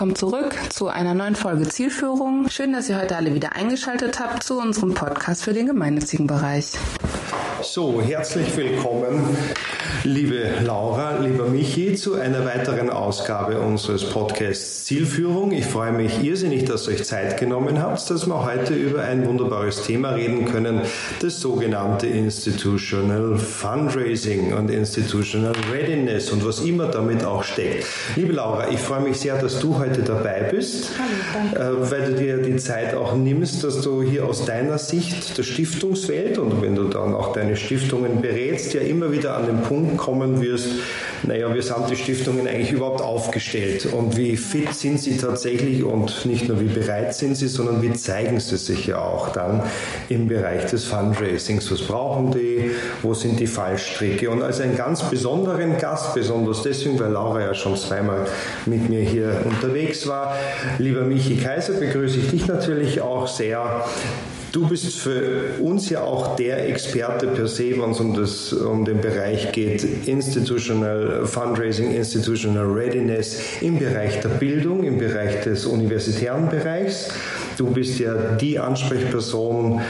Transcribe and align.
willkommen 0.00 0.16
zurück 0.16 0.56
zu 0.70 0.88
einer 0.88 1.12
neuen 1.12 1.34
Folge 1.34 1.68
Zielführung. 1.68 2.48
Schön, 2.48 2.72
dass 2.72 2.88
ihr 2.88 2.98
heute 2.98 3.16
alle 3.16 3.34
wieder 3.34 3.54
eingeschaltet 3.54 4.18
habt 4.18 4.42
zu 4.42 4.58
unserem 4.58 4.94
Podcast 4.94 5.44
für 5.44 5.52
den 5.52 5.66
gemeinnützigen 5.66 6.26
Bereich. 6.26 6.72
So, 7.60 8.00
herzlich 8.00 8.56
willkommen, 8.56 9.36
liebe 10.04 10.42
Laura, 10.64 11.18
lieber 11.18 11.46
Michi, 11.46 11.94
zu 11.94 12.14
einer 12.14 12.44
weiteren 12.44 12.90
Ausgabe 12.90 13.60
unseres 13.60 14.04
Podcasts 14.08 14.84
Zielführung. 14.84 15.52
Ich 15.52 15.66
freue 15.66 15.92
mich 15.92 16.24
irrsinnig, 16.24 16.64
dass 16.64 16.86
ihr 16.86 16.94
euch 16.94 17.04
Zeit 17.04 17.38
genommen 17.38 17.82
habt, 17.82 18.10
dass 18.10 18.26
wir 18.26 18.44
heute 18.44 18.74
über 18.74 19.02
ein 19.02 19.26
wunderbares 19.26 19.82
Thema 19.82 20.10
reden 20.10 20.46
können, 20.46 20.80
das 21.20 21.40
sogenannte 21.40 22.06
Institutional 22.06 23.36
Fundraising 23.36 24.54
und 24.54 24.70
Institutional 24.70 25.52
Readiness 25.72 26.30
und 26.30 26.46
was 26.46 26.60
immer 26.60 26.86
damit 26.86 27.24
auch 27.24 27.44
steckt. 27.44 27.86
Liebe 28.16 28.32
Laura, 28.32 28.70
ich 28.70 28.80
freue 28.80 29.02
mich 29.02 29.18
sehr, 29.18 29.36
dass 29.36 29.60
du 29.60 29.78
heute 29.78 30.02
dabei 30.02 30.48
bist, 30.50 30.90
Hallo, 31.54 31.82
äh, 31.82 31.90
weil 31.90 32.12
du 32.12 32.14
dir 32.14 32.38
die 32.38 32.56
Zeit 32.56 32.94
auch 32.94 33.14
nimmst, 33.14 33.64
dass 33.64 33.82
du 33.82 34.02
hier 34.02 34.24
aus 34.24 34.44
deiner 34.44 34.78
Sicht 34.78 35.36
der 35.36 35.42
Stiftungswelt 35.42 36.38
und 36.38 36.62
wenn 36.62 36.74
du 36.74 36.84
dann 36.84 37.14
auch 37.14 37.32
deine 37.32 37.56
Stiftungen 37.56 38.22
berätst, 38.22 38.72
ja 38.74 38.80
immer 38.80 39.12
wieder 39.12 39.36
an 39.36 39.46
den 39.46 39.60
Punkt 39.62 39.89
kommen 39.96 40.40
wirst, 40.40 40.68
naja, 41.22 41.54
wie 41.54 41.60
sind 41.60 41.90
die 41.90 41.96
Stiftungen 41.96 42.46
eigentlich 42.46 42.72
überhaupt 42.72 43.02
aufgestellt 43.02 43.86
und 43.92 44.16
wie 44.16 44.36
fit 44.36 44.72
sind 44.74 44.98
sie 45.00 45.16
tatsächlich 45.16 45.84
und 45.84 46.24
nicht 46.24 46.48
nur 46.48 46.60
wie 46.60 46.66
bereit 46.66 47.14
sind 47.14 47.34
sie, 47.34 47.48
sondern 47.48 47.82
wie 47.82 47.92
zeigen 47.92 48.40
sie 48.40 48.56
sich 48.56 48.86
ja 48.86 48.98
auch 48.98 49.28
dann 49.28 49.62
im 50.08 50.28
Bereich 50.28 50.66
des 50.66 50.84
Fundraisings. 50.84 51.70
Was 51.70 51.82
brauchen 51.82 52.32
die? 52.32 52.70
Wo 53.02 53.14
sind 53.14 53.38
die 53.38 53.46
Fallstricke? 53.46 54.30
Und 54.30 54.42
als 54.42 54.60
einen 54.60 54.76
ganz 54.76 55.02
besonderen 55.02 55.78
Gast, 55.78 56.14
besonders 56.14 56.62
deswegen, 56.62 56.98
weil 56.98 57.10
Laura 57.10 57.40
ja 57.40 57.54
schon 57.54 57.76
zweimal 57.76 58.26
mit 58.66 58.88
mir 58.88 59.02
hier 59.02 59.42
unterwegs 59.44 60.06
war, 60.06 60.36
lieber 60.78 61.02
Michi 61.02 61.36
Kaiser, 61.36 61.74
begrüße 61.74 62.18
ich 62.18 62.30
dich 62.30 62.46
natürlich 62.46 63.00
auch 63.00 63.26
sehr. 63.26 63.84
Du 64.52 64.66
bist 64.66 64.98
für 64.98 65.60
uns 65.62 65.90
ja 65.90 66.02
auch 66.02 66.34
der 66.34 66.68
Experte 66.68 67.28
per 67.28 67.46
se, 67.46 67.72
wenn 67.80 67.90
es 67.90 68.52
um, 68.52 68.66
um 68.66 68.84
den 68.84 69.00
Bereich 69.00 69.52
geht, 69.52 69.86
Institutional 70.06 71.24
Fundraising, 71.24 71.92
Institutional 71.92 72.66
Readiness 72.66 73.40
im 73.60 73.78
Bereich 73.78 74.18
der 74.20 74.30
Bildung, 74.30 74.82
im 74.82 74.98
Bereich 74.98 75.42
des 75.42 75.66
universitären 75.66 76.48
Bereichs. 76.48 77.10
Du 77.58 77.66
bist 77.66 78.00
ja 78.00 78.14
die 78.36 78.58
Ansprechperson 78.58 79.80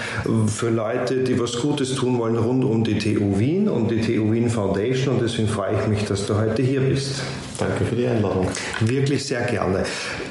für 0.46 0.68
Leute, 0.68 1.24
die 1.24 1.38
was 1.40 1.56
Gutes 1.58 1.94
tun 1.94 2.18
wollen 2.18 2.36
rund 2.36 2.64
um 2.64 2.84
die 2.84 2.98
TU 2.98 3.38
Wien 3.38 3.68
und 3.68 3.90
die 3.90 4.00
TU 4.00 4.30
Wien 4.30 4.50
Foundation 4.50 5.14
und 5.14 5.22
deswegen 5.22 5.48
freue 5.48 5.80
ich 5.80 5.86
mich, 5.86 6.04
dass 6.04 6.26
du 6.26 6.36
heute 6.36 6.62
hier 6.62 6.80
bist. 6.80 7.22
Danke 7.60 7.84
für 7.84 7.94
die 7.94 8.06
Einladung. 8.06 8.48
Wirklich 8.80 9.24
sehr 9.24 9.42
gerne. 9.42 9.84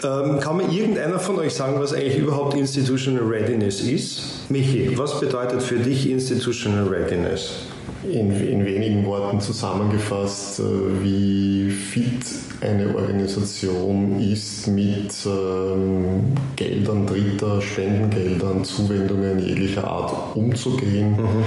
Ähm, 0.04 0.40
kann 0.40 0.58
mir 0.58 0.68
irgendeiner 0.68 1.20
von 1.20 1.38
euch 1.38 1.54
sagen, 1.54 1.80
was 1.80 1.94
eigentlich 1.94 2.18
überhaupt 2.18 2.56
Institutional 2.56 3.24
Readiness 3.24 3.82
ist? 3.82 4.50
Michi, 4.50 4.98
was 4.98 5.20
bedeutet 5.20 5.62
für 5.62 5.78
dich 5.78 6.10
Institutional 6.10 6.88
Readiness? 6.88 7.68
In, 8.12 8.32
in, 8.32 8.66
wenigen 8.66 9.06
Worten 9.06 9.40
zusammengefasst, 9.42 10.60
äh, 10.60 10.64
wie 11.04 11.70
fit 11.70 12.26
eine 12.62 12.96
Organisation 12.96 14.20
ist 14.20 14.68
mit 14.68 15.14
ähm, 15.26 16.34
Geldern 16.56 17.06
Dritter, 17.06 17.62
Spendengeldern, 17.62 18.64
Zuwendungen 18.64 19.40
jeglicher 19.40 19.86
Art 19.86 20.36
umzugehen. 20.36 21.12
Mhm 21.12 21.44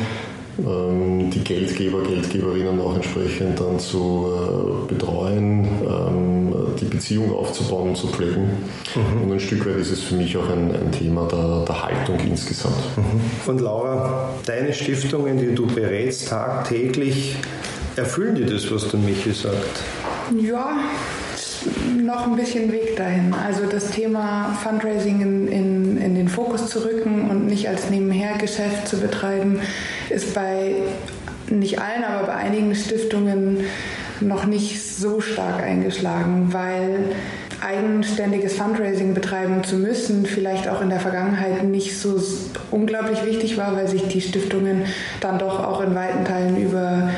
ähm, 0.59 1.31
die 1.31 1.41
Geldgeber, 1.41 2.03
Geldgeberinnen 2.03 2.81
auch 2.81 2.95
entsprechend 2.95 3.59
dann 3.61 3.79
zu 3.79 4.27
äh, 4.29 4.93
betreuen, 4.93 5.67
ähm, 5.89 6.55
die 6.81 6.85
Beziehung 6.85 7.35
aufzubauen, 7.35 7.95
zu 7.95 8.09
pflegen. 8.09 8.51
Mhm. 8.95 9.23
Und 9.23 9.33
ein 9.33 9.41
Stück 9.41 9.67
weit 9.67 9.77
ist 9.77 9.91
es 9.91 10.03
für 10.03 10.15
mich 10.15 10.37
auch 10.37 10.49
ein, 10.49 10.75
ein 10.75 10.93
Thema 10.93 11.27
der, 11.29 11.65
der, 11.65 11.83
Haltung 11.83 12.19
insgesamt. 12.21 12.77
Mhm. 12.97 13.51
Und 13.51 13.61
Laura, 13.61 14.31
deine 14.45 14.73
Stiftungen, 14.73 15.39
die 15.39 15.55
du 15.55 15.67
berätst 15.67 16.29
tagtäglich, 16.29 17.37
erfüllen 17.97 18.35
die 18.35 18.45
das, 18.45 18.71
was 18.71 18.89
der 18.89 19.01
Michi 19.01 19.33
sagt? 19.33 19.83
Ja, 20.41 20.77
noch 22.03 22.27
ein 22.27 22.37
bisschen 22.37 22.73
Weg 22.73 22.97
dahin. 22.97 23.35
Also 23.35 23.67
das 23.67 23.91
Thema 23.91 24.57
Fundraising 24.63 25.21
in, 25.21 25.49
in, 25.49 25.97
in 25.99 26.15
den 26.15 26.29
Fokus 26.29 26.69
zu 26.69 26.85
rücken 26.85 27.31
und 27.31 27.47
nicht 27.47 27.69
als 27.69 27.91
Nebenhergeschäft 27.91 28.89
zu 28.89 28.99
betreiben, 28.99 29.61
ist 30.11 30.35
bei 30.35 30.75
nicht 31.49 31.81
allen, 31.81 32.05
aber 32.05 32.27
bei 32.27 32.35
einigen 32.35 32.75
Stiftungen 32.75 33.65
noch 34.21 34.47
nicht 34.47 34.83
so 34.83 35.21
stark 35.21 35.63
eingeschlagen, 35.63 36.53
weil 36.53 37.05
eigenständiges 37.61 38.55
Fundraising 38.55 39.15
betreiben 39.15 39.63
zu 39.65 39.77
müssen, 39.77 40.27
vielleicht 40.27 40.69
auch 40.69 40.81
in 40.83 40.91
der 40.91 41.01
Vergangenheit 41.01 41.63
nicht 41.63 41.99
so 41.99 42.21
unglaublich 42.71 43.25
wichtig 43.25 43.57
war, 43.57 43.77
weil 43.77 43.89
sich 43.89 44.03
die 44.09 44.21
Stiftungen 44.21 44.85
dann 45.21 45.39
doch 45.39 45.63
auch 45.63 45.81
in 45.81 45.95
weiten 45.95 46.25
Teilen 46.25 46.61
über 46.61 47.11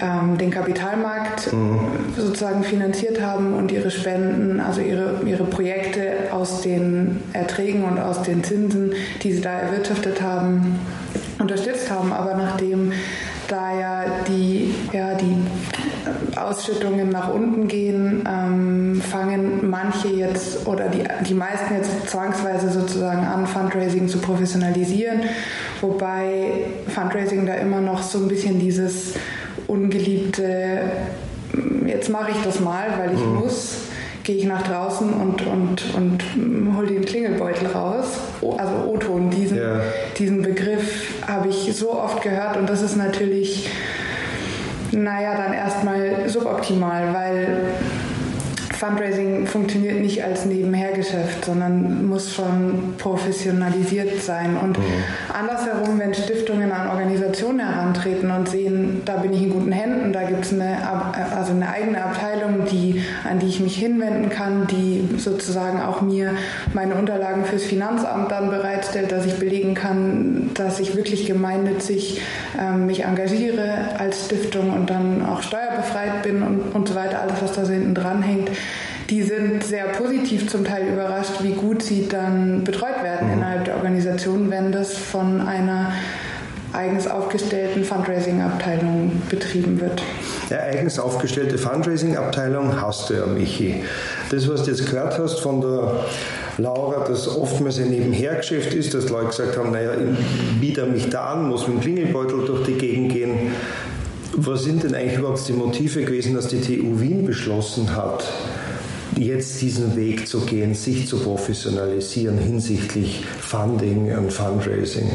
ähm, 0.00 0.38
den 0.38 0.50
Kapitalmarkt 0.50 1.52
mhm. 1.52 1.78
sozusagen 2.16 2.62
finanziert 2.64 3.20
haben 3.20 3.54
und 3.54 3.70
ihre 3.72 3.90
Spenden, 3.90 4.60
also 4.60 4.80
ihre, 4.80 5.20
ihre 5.24 5.44
Projekte 5.44 6.32
aus 6.32 6.62
den 6.62 7.20
Erträgen 7.32 7.84
und 7.84 7.98
aus 7.98 8.22
den 8.22 8.42
Zinsen, 8.42 8.92
die 9.22 9.32
sie 9.32 9.40
da 9.40 9.52
erwirtschaftet 9.52 10.20
haben, 10.22 10.78
unterstützt 11.38 11.90
haben. 11.90 12.12
Aber 12.12 12.34
nachdem 12.34 12.92
da 13.48 13.78
ja 13.78 14.04
die, 14.28 14.74
ja, 14.92 15.14
die 15.14 15.36
Ausschüttungen 16.38 17.10
nach 17.10 17.32
unten 17.32 17.68
gehen, 17.68 18.24
ähm, 18.28 19.00
fangen 19.00 19.68
manche 19.68 20.08
jetzt 20.08 20.66
oder 20.66 20.88
die, 20.88 21.04
die 21.26 21.34
meisten 21.34 21.74
jetzt 21.74 22.08
zwangsweise 22.08 22.70
sozusagen 22.70 23.24
an, 23.24 23.46
Fundraising 23.46 24.08
zu 24.08 24.18
professionalisieren, 24.18 25.22
wobei 25.80 26.66
Fundraising 26.88 27.46
da 27.46 27.54
immer 27.54 27.80
noch 27.80 28.02
so 28.02 28.18
ein 28.18 28.28
bisschen 28.28 28.58
dieses 28.58 29.14
ungeliebte, 29.66 30.80
jetzt 31.86 32.08
mache 32.08 32.32
ich 32.32 32.42
das 32.44 32.60
mal, 32.60 32.86
weil 32.98 33.14
ich 33.14 33.20
mhm. 33.20 33.36
muss, 33.36 33.76
gehe 34.24 34.36
ich 34.36 34.44
nach 34.44 34.62
draußen 34.62 35.12
und, 35.12 35.46
und, 35.46 35.84
und 35.94 36.76
hole 36.76 36.86
den 36.86 37.04
Klingelbeutel 37.04 37.68
raus. 37.68 38.18
Also 38.56 38.74
O-Ton, 38.86 39.30
diesen, 39.30 39.58
yeah. 39.58 39.80
diesen 40.18 40.42
Begriff 40.42 41.22
habe 41.26 41.48
ich 41.48 41.74
so 41.76 41.92
oft 41.92 42.22
gehört 42.22 42.56
und 42.56 42.68
das 42.68 42.80
ist 42.80 42.96
natürlich, 42.96 43.68
naja, 44.92 45.36
dann 45.36 45.52
erstmal 45.52 46.28
suboptimal, 46.28 47.12
weil 47.12 47.58
Fundraising 48.84 49.46
funktioniert 49.46 50.00
nicht 50.00 50.22
als 50.22 50.44
Nebenhergeschäft, 50.44 51.44
sondern 51.44 52.06
muss 52.06 52.34
schon 52.34 52.94
professionalisiert 52.98 54.20
sein. 54.22 54.56
Und 54.56 54.78
mhm. 54.78 54.84
andersherum, 55.32 55.98
wenn 55.98 56.12
Stiftungen 56.12 56.70
an 56.70 56.88
Organisationen 56.88 57.60
herantreten 57.60 58.30
und 58.30 58.48
sehen, 58.48 59.02
da 59.04 59.16
bin 59.16 59.32
ich 59.32 59.42
in 59.42 59.50
guten 59.50 59.72
Händen, 59.72 60.12
da 60.12 60.24
gibt 60.24 60.44
es 60.44 60.52
eine, 60.52 60.76
also 61.34 61.52
eine 61.52 61.68
eigene 61.68 62.04
Abteilung, 62.04 62.66
die, 62.70 63.02
an 63.28 63.38
die 63.38 63.46
ich 63.46 63.60
mich 63.60 63.76
hinwenden 63.76 64.28
kann, 64.28 64.66
die 64.66 65.08
sozusagen 65.16 65.80
auch 65.80 66.02
mir 66.02 66.32
meine 66.74 66.94
Unterlagen 66.94 67.44
fürs 67.44 67.62
Finanzamt 67.62 68.30
dann 68.30 68.50
bereitstellt, 68.50 69.12
dass 69.12 69.24
ich 69.24 69.34
belegen 69.34 69.74
kann, 69.74 70.50
dass 70.54 70.78
ich 70.78 70.94
wirklich 70.94 71.26
gemeinnützig 71.26 72.20
ähm, 72.60 72.86
mich 72.86 73.04
engagiere 73.04 73.98
als 73.98 74.26
Stiftung 74.26 74.72
und 74.72 74.90
dann 74.90 75.24
auch 75.26 75.42
steuerbefreit 75.42 76.22
bin 76.22 76.42
und, 76.42 76.74
und 76.74 76.88
so 76.88 76.94
weiter, 76.94 77.20
alles 77.22 77.40
was 77.42 77.52
da 77.52 77.64
so 77.64 77.72
hinten 77.72 77.94
dran 77.94 78.22
hängt 78.22 78.50
die 79.10 79.22
sind 79.22 79.64
sehr 79.64 79.86
positiv 79.86 80.48
zum 80.48 80.64
Teil 80.64 80.88
überrascht, 80.88 81.42
wie 81.42 81.52
gut 81.52 81.82
sie 81.82 82.08
dann 82.08 82.64
betreut 82.64 83.02
werden 83.02 83.28
mhm. 83.28 83.34
innerhalb 83.34 83.64
der 83.64 83.76
Organisation, 83.76 84.50
wenn 84.50 84.72
das 84.72 84.96
von 84.96 85.40
einer 85.40 85.92
eigens 86.74 87.06
aufgestellten 87.06 87.84
Fundraising-Abteilung 87.84 89.22
betrieben 89.30 89.80
wird. 89.80 90.02
Der 90.50 90.64
eigens 90.64 90.98
aufgestellte 90.98 91.56
Fundraising-Abteilung 91.56 92.80
hast 92.80 93.10
du 93.10 93.14
ja, 93.14 93.26
Michi. 93.26 93.84
Das, 94.30 94.48
was 94.48 94.64
du 94.64 94.72
jetzt 94.72 94.84
gehört 94.86 95.16
hast 95.18 95.40
von 95.40 95.60
der 95.60 96.04
Laura, 96.58 97.04
dass 97.04 97.28
oftmals 97.28 97.78
ein 97.78 97.90
Nebenhergeschäft 97.90 98.74
ist, 98.74 98.92
dass 98.92 99.08
Leute 99.08 99.26
gesagt 99.26 99.56
haben, 99.56 99.70
naja, 99.70 99.92
biete 100.60 100.86
mich 100.86 101.08
da 101.10 101.34
an, 101.34 101.48
muss 101.48 101.68
mit 101.68 101.76
dem 101.76 101.80
Klingelbeutel 101.80 102.44
durch 102.44 102.66
die 102.66 102.74
Gegend 102.74 103.12
gehen. 103.12 103.52
Was 104.36 104.64
sind 104.64 104.82
denn 104.82 104.96
eigentlich 104.96 105.18
überhaupt 105.18 105.46
die 105.46 105.52
Motive 105.52 106.02
gewesen, 106.02 106.34
dass 106.34 106.48
die 106.48 106.60
TU 106.60 107.00
Wien 107.00 107.24
beschlossen 107.24 107.94
hat, 107.94 108.24
jetzt 109.16 109.60
diesen 109.60 109.96
Weg 109.96 110.26
zu 110.26 110.40
gehen, 110.40 110.74
sich 110.74 111.06
zu 111.06 111.18
professionalisieren 111.18 112.38
hinsichtlich 112.38 113.24
Funding 113.40 114.16
und 114.16 114.32
Fundraising? 114.32 115.10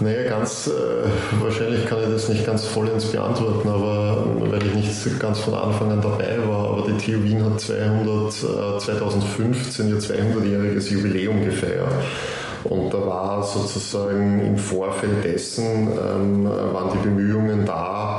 Naja, 0.00 0.28
ganz 0.28 0.66
äh, 0.66 1.40
wahrscheinlich 1.40 1.86
kann 1.86 2.02
ich 2.02 2.08
das 2.08 2.28
nicht 2.28 2.44
ganz 2.44 2.64
vollends 2.64 3.06
beantworten, 3.06 3.68
aber 3.68 4.26
weil 4.40 4.66
ich 4.66 4.74
nicht 4.74 5.20
ganz 5.20 5.38
von 5.38 5.54
Anfang 5.54 5.92
an 5.92 6.00
dabei 6.02 6.36
war, 6.48 6.70
aber 6.70 6.86
die 6.88 6.96
TU 6.96 7.22
Wien 7.22 7.44
hat 7.44 7.60
200, 7.60 8.32
äh, 8.32 8.78
2015 8.78 9.88
ihr 9.88 9.98
200-jähriges 9.98 10.90
Jubiläum 10.90 11.44
gefeiert. 11.44 11.92
Und 12.64 12.92
da 12.94 13.06
war 13.06 13.42
sozusagen 13.42 14.44
im 14.44 14.56
Vorfeld 14.56 15.22
dessen, 15.22 15.88
ähm, 15.92 16.44
waren 16.44 16.90
die 16.94 17.08
Bemühungen 17.08 17.64
da, 17.66 18.13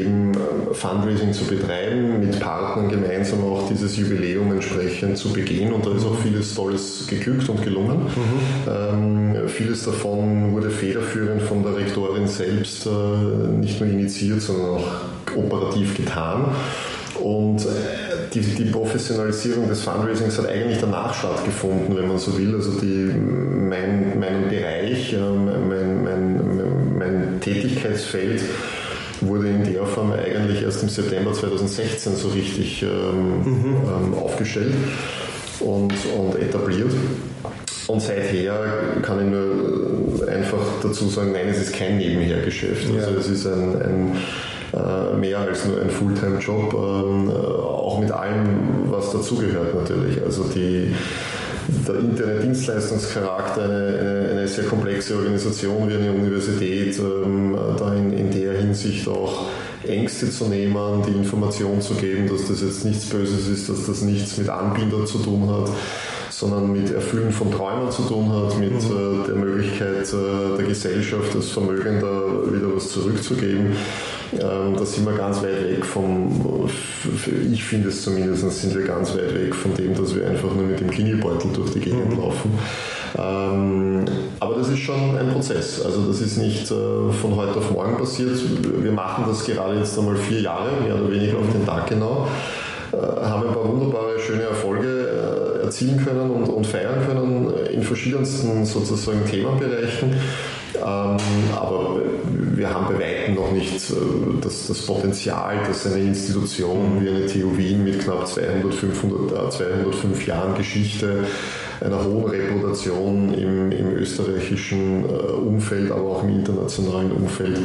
eben 0.00 0.32
äh, 0.32 0.74
Fundraising 0.74 1.32
zu 1.32 1.44
betreiben, 1.44 2.20
mit 2.20 2.40
Partnern 2.40 2.88
gemeinsam 2.88 3.44
auch 3.44 3.68
dieses 3.68 3.96
Jubiläum 3.96 4.52
entsprechend 4.52 5.18
zu 5.18 5.32
begehen. 5.32 5.72
Und 5.72 5.86
da 5.86 5.94
ist 5.94 6.04
auch 6.04 6.18
vieles 6.22 6.54
Tolles 6.54 7.06
geglückt 7.06 7.48
und 7.48 7.62
gelungen. 7.62 7.98
Mhm. 7.98 8.68
Ähm, 8.68 9.48
vieles 9.48 9.84
davon 9.84 10.52
wurde 10.52 10.70
federführend 10.70 11.42
von 11.42 11.62
der 11.62 11.76
Rektorin 11.76 12.26
selbst 12.26 12.86
äh, 12.86 12.90
nicht 13.58 13.80
nur 13.80 13.88
initiiert, 13.88 14.40
sondern 14.40 14.76
auch 14.76 14.86
operativ 15.36 15.96
getan. 15.96 16.46
Und 17.20 17.60
äh, 17.66 17.68
die, 18.32 18.40
die, 18.40 18.64
Professionalisierung 18.64 19.68
des 19.68 19.82
Fundraisings 19.82 20.38
hat 20.38 20.48
eigentlich 20.48 20.78
danach 20.80 21.14
stattgefunden, 21.14 21.96
wenn 21.96 22.08
man 22.08 22.18
so 22.18 22.36
will. 22.36 22.54
Also 22.54 22.80
die, 22.80 23.12
mein, 23.14 24.18
mein 24.18 24.48
Bereich, 24.48 25.14
mein, 25.14 26.02
mein, 26.02 26.98
mein 26.98 27.40
Tätigkeitsfeld 27.40 28.42
wurde 29.26 29.48
in 29.48 29.64
der 29.64 29.84
Form 29.86 30.12
eigentlich 30.12 30.62
erst 30.62 30.82
im 30.82 30.88
September 30.88 31.32
2016 31.32 32.16
so 32.16 32.28
richtig 32.28 32.82
ähm, 32.82 33.42
mhm. 33.44 33.76
ähm, 33.86 34.14
aufgestellt 34.14 34.74
und, 35.60 35.92
und 36.16 36.40
etabliert. 36.40 36.92
Und 37.88 38.00
seither 38.00 38.64
kann 39.02 39.18
ich 39.20 39.26
nur 39.26 40.28
einfach 40.28 40.60
dazu 40.82 41.08
sagen, 41.08 41.32
nein, 41.32 41.48
es 41.48 41.58
ist 41.58 41.74
kein 41.74 41.98
Nebenhergeschäft. 41.98 42.86
Also 42.94 43.10
ja. 43.10 43.18
es 43.18 43.28
ist 43.28 43.46
ein, 43.46 43.82
ein 43.82 44.16
äh, 44.72 45.16
mehr 45.16 45.38
als 45.40 45.66
nur 45.66 45.80
ein 45.80 45.90
Fulltime-Job, 45.90 46.72
ähm, 46.72 47.30
auch 47.30 47.98
mit 48.00 48.10
allem, 48.10 48.90
was 48.90 49.12
dazugehört 49.12 49.74
natürlich. 49.74 50.22
Also 50.24 50.44
die, 50.44 50.94
der 51.86 51.96
interne 51.96 52.40
Dienstleistungscharakter, 52.40 53.64
eine, 53.64 54.28
eine, 54.30 54.48
sehr 54.48 54.64
komplexe 54.64 55.16
Organisation 55.16 55.88
wie 55.88 55.94
eine 55.94 56.12
Universität, 56.12 56.98
ähm, 56.98 57.56
da 57.78 57.94
in, 57.94 58.12
in 58.12 58.30
der 58.30 58.54
Hinsicht 58.58 59.06
auch 59.08 59.46
Ängste 59.86 60.30
zu 60.30 60.46
nehmen, 60.46 61.02
die 61.06 61.12
Information 61.12 61.80
zu 61.80 61.94
geben, 61.94 62.28
dass 62.28 62.48
das 62.48 62.62
jetzt 62.62 62.84
nichts 62.84 63.06
Böses 63.06 63.48
ist, 63.48 63.68
dass 63.68 63.86
das 63.86 64.02
nichts 64.02 64.36
mit 64.38 64.48
Anbinder 64.48 65.04
zu 65.04 65.18
tun 65.18 65.48
hat, 65.50 65.70
sondern 66.30 66.72
mit 66.72 66.90
Erfüllen 66.92 67.32
von 67.32 67.50
Träumen 67.50 67.90
zu 67.90 68.02
tun 68.02 68.32
hat, 68.32 68.58
mit 68.58 68.72
mhm. 68.72 69.22
äh, 69.22 69.26
der 69.26 69.36
Möglichkeit 69.36 70.12
äh, 70.12 70.56
der 70.56 70.66
Gesellschaft, 70.66 71.34
das 71.34 71.50
Vermögen 71.50 72.00
da 72.00 72.52
wieder 72.52 72.74
was 72.74 72.90
zurückzugeben. 72.90 73.76
Ähm, 74.32 74.76
da 74.76 74.84
sind 74.84 75.04
wir 75.04 75.12
ganz 75.12 75.42
weit 75.42 75.62
weg 75.62 75.84
vom, 75.84 76.68
ich 77.52 77.64
finde 77.64 77.88
es 77.88 78.02
zumindest, 78.02 78.48
sind 78.60 78.74
wir 78.74 78.86
ganz 78.86 79.14
weit 79.14 79.34
weg 79.34 79.54
von 79.54 79.74
dem, 79.74 79.94
dass 79.94 80.14
wir 80.14 80.26
einfach 80.26 80.54
nur 80.54 80.64
mit 80.64 80.80
dem 80.80 80.90
Klingelbeutel 80.90 81.52
durch 81.52 81.72
die 81.72 81.80
Gegend 81.80 82.10
mhm. 82.10 82.18
laufen. 82.18 82.58
Ähm, 83.18 84.04
aber 84.40 84.54
das 84.56 84.70
ist 84.70 84.78
schon 84.78 85.16
ein 85.18 85.28
Prozess. 85.28 85.84
Also 85.84 86.06
das 86.06 86.20
ist 86.20 86.38
nicht 86.38 86.70
äh, 86.70 87.12
von 87.20 87.36
heute 87.36 87.58
auf 87.58 87.70
morgen 87.70 87.98
passiert. 87.98 88.38
Wir 88.82 88.92
machen 88.92 89.24
das 89.28 89.44
gerade 89.44 89.78
jetzt 89.78 89.98
einmal 89.98 90.16
vier 90.16 90.40
Jahre, 90.40 90.80
mehr 90.82 90.94
oder 90.94 91.10
weniger 91.10 91.38
auf 91.38 91.52
den 91.52 91.66
Tag 91.66 91.88
genau. 91.88 92.26
Äh, 92.92 92.96
haben 92.96 93.48
ein 93.48 93.54
paar 93.54 93.68
wunderbare, 93.68 94.18
schöne 94.18 94.44
Erfolge 94.44 95.58
äh, 95.60 95.64
erzielen 95.64 96.02
können 96.02 96.30
und, 96.30 96.44
und 96.44 96.66
feiern 96.66 97.06
können 97.06 97.52
in 97.70 97.82
verschiedensten 97.82 98.64
sozusagen 98.64 99.26
Themenbereichen. 99.26 100.14
Ähm, 100.84 101.16
aber 101.54 102.00
wir 102.54 102.68
haben 102.68 102.86
bei 102.86 103.04
weitem 103.04 103.34
noch 103.36 103.52
nicht 103.52 103.90
äh, 103.90 103.94
das, 104.40 104.66
das 104.66 104.82
Potenzial, 104.82 105.58
dass 105.66 105.86
eine 105.86 106.02
Institution 106.02 107.00
wie 107.00 107.08
eine 107.08 107.26
TU 107.26 107.56
Wien 107.56 107.84
mit 107.84 108.00
knapp 108.00 108.26
200, 108.26 108.74
500, 108.74 109.52
205 109.52 110.26
Jahren 110.26 110.54
Geschichte, 110.56 111.24
einer 111.80 112.04
hohen 112.04 112.24
Reputation 112.30 113.32
im, 113.34 113.70
im 113.70 113.92
österreichischen 113.92 115.04
äh, 115.04 115.12
Umfeld, 115.32 115.92
aber 115.92 116.02
auch 116.02 116.24
im 116.24 116.30
internationalen 116.30 117.12
Umfeld, 117.12 117.58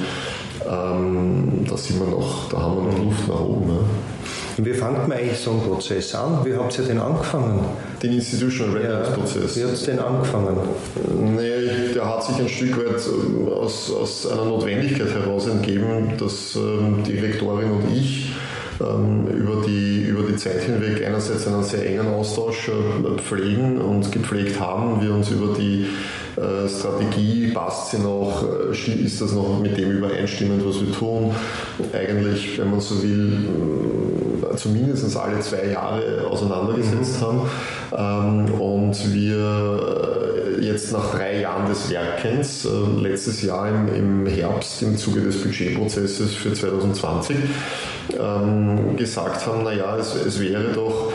ähm, 0.69 1.65
da, 1.67 1.77
sind 1.77 1.99
wir 1.99 2.07
noch, 2.07 2.49
da 2.49 2.61
haben 2.61 2.75
wir 2.75 2.91
noch 2.91 3.03
Luft 3.03 3.27
nach 3.27 3.39
oben. 3.39 3.67
Ne? 3.67 3.79
Wie 4.57 4.73
fängt 4.73 5.07
man 5.07 5.11
eigentlich 5.11 5.37
so 5.37 5.51
einen 5.51 5.61
Prozess 5.61 6.15
an? 6.15 6.43
Wie 6.43 6.55
habt 6.55 6.77
ihr 6.79 6.85
den 6.85 6.99
angefangen? 6.99 7.59
Den 8.01 8.13
Institutional 8.13 8.75
Readiness 8.75 9.09
Prozess. 9.11 9.55
Ja, 9.55 9.61
wie 9.61 9.67
hat 9.67 9.73
es 9.73 9.83
den 9.83 9.99
angefangen? 9.99 10.57
Nee, 11.35 11.93
der 11.93 12.09
hat 12.09 12.23
sich 12.23 12.39
ein 12.39 12.49
Stück 12.49 12.77
weit 12.77 13.01
ähm, 13.07 13.47
aus, 13.49 13.91
aus 13.91 14.25
einer 14.25 14.45
Notwendigkeit 14.45 15.13
heraus 15.13 15.47
entgeben, 15.47 16.13
dass 16.17 16.55
ähm, 16.55 17.03
die 17.05 17.19
Rektorin 17.19 17.69
und 17.69 17.95
ich 17.95 18.31
ähm, 18.81 19.27
über, 19.27 19.63
die, 19.65 20.01
über 20.01 20.23
die 20.23 20.35
Zeit 20.37 20.63
hinweg 20.63 21.05
einerseits 21.05 21.47
einen 21.47 21.63
sehr 21.63 21.85
engen 21.85 22.07
Austausch 22.07 22.69
äh, 22.69 23.21
pflegen 23.21 23.79
und 23.79 24.11
gepflegt 24.11 24.59
haben. 24.59 25.01
Wir 25.01 25.13
uns 25.13 25.29
über 25.29 25.53
die 25.53 25.87
äh, 26.37 26.69
Strategie, 26.69 27.51
passt 27.51 27.91
sie 27.91 27.99
noch, 27.99 28.43
äh, 28.71 29.03
ist 29.03 29.21
das 29.21 29.33
noch 29.33 29.59
mit 29.59 29.75
dem 29.77 29.91
übereinstimmend, 29.91 30.63
was 30.63 30.79
wir 30.79 30.91
tun. 30.91 31.33
Eigentlich, 31.93 32.59
wenn 32.59 32.69
man 32.69 32.79
so 32.79 33.01
will, 33.01 33.49
zumindest 34.55 35.17
alle 35.17 35.39
zwei 35.39 35.71
Jahre 35.71 36.27
auseinandergesetzt 36.29 37.21
mhm. 37.21 37.25
haben. 37.25 38.47
Ähm, 38.49 38.61
und 38.61 39.13
wir 39.13 40.57
jetzt 40.61 40.91
nach 40.91 41.11
drei 41.15 41.41
Jahren 41.41 41.67
des 41.69 41.89
Werkens, 41.89 42.67
letztes 43.01 43.41
Jahr 43.41 43.69
im, 43.69 44.25
Herbst 44.25 44.81
im 44.81 44.97
Zuge 44.97 45.21
des 45.21 45.41
Budgetprozesses 45.41 46.33
für 46.33 46.53
2020, 46.53 47.35
ähm, 48.19 48.95
gesagt 48.95 49.45
haben, 49.45 49.63
naja, 49.63 49.97
es, 49.97 50.15
es 50.15 50.39
wäre 50.39 50.73
doch 50.73 51.11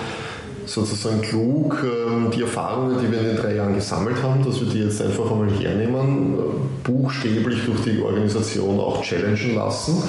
sozusagen 0.66 1.20
klug, 1.20 1.84
ähm, 1.84 2.30
die 2.30 2.42
Erfahrungen, 2.42 2.98
die 3.00 3.10
wir 3.10 3.20
in 3.20 3.26
den 3.26 3.36
drei 3.36 3.54
Jahren 3.54 3.74
gesammelt 3.74 4.22
haben, 4.22 4.44
dass 4.44 4.60
wir 4.60 4.68
die 4.68 4.80
jetzt 4.80 5.02
einfach 5.02 5.30
einmal 5.30 5.50
hernehmen, 5.50 6.38
buchstäblich 6.84 7.64
durch 7.64 7.80
die 7.82 8.00
Organisation 8.02 8.78
auch 8.80 9.02
challengen 9.02 9.54
lassen 9.54 10.02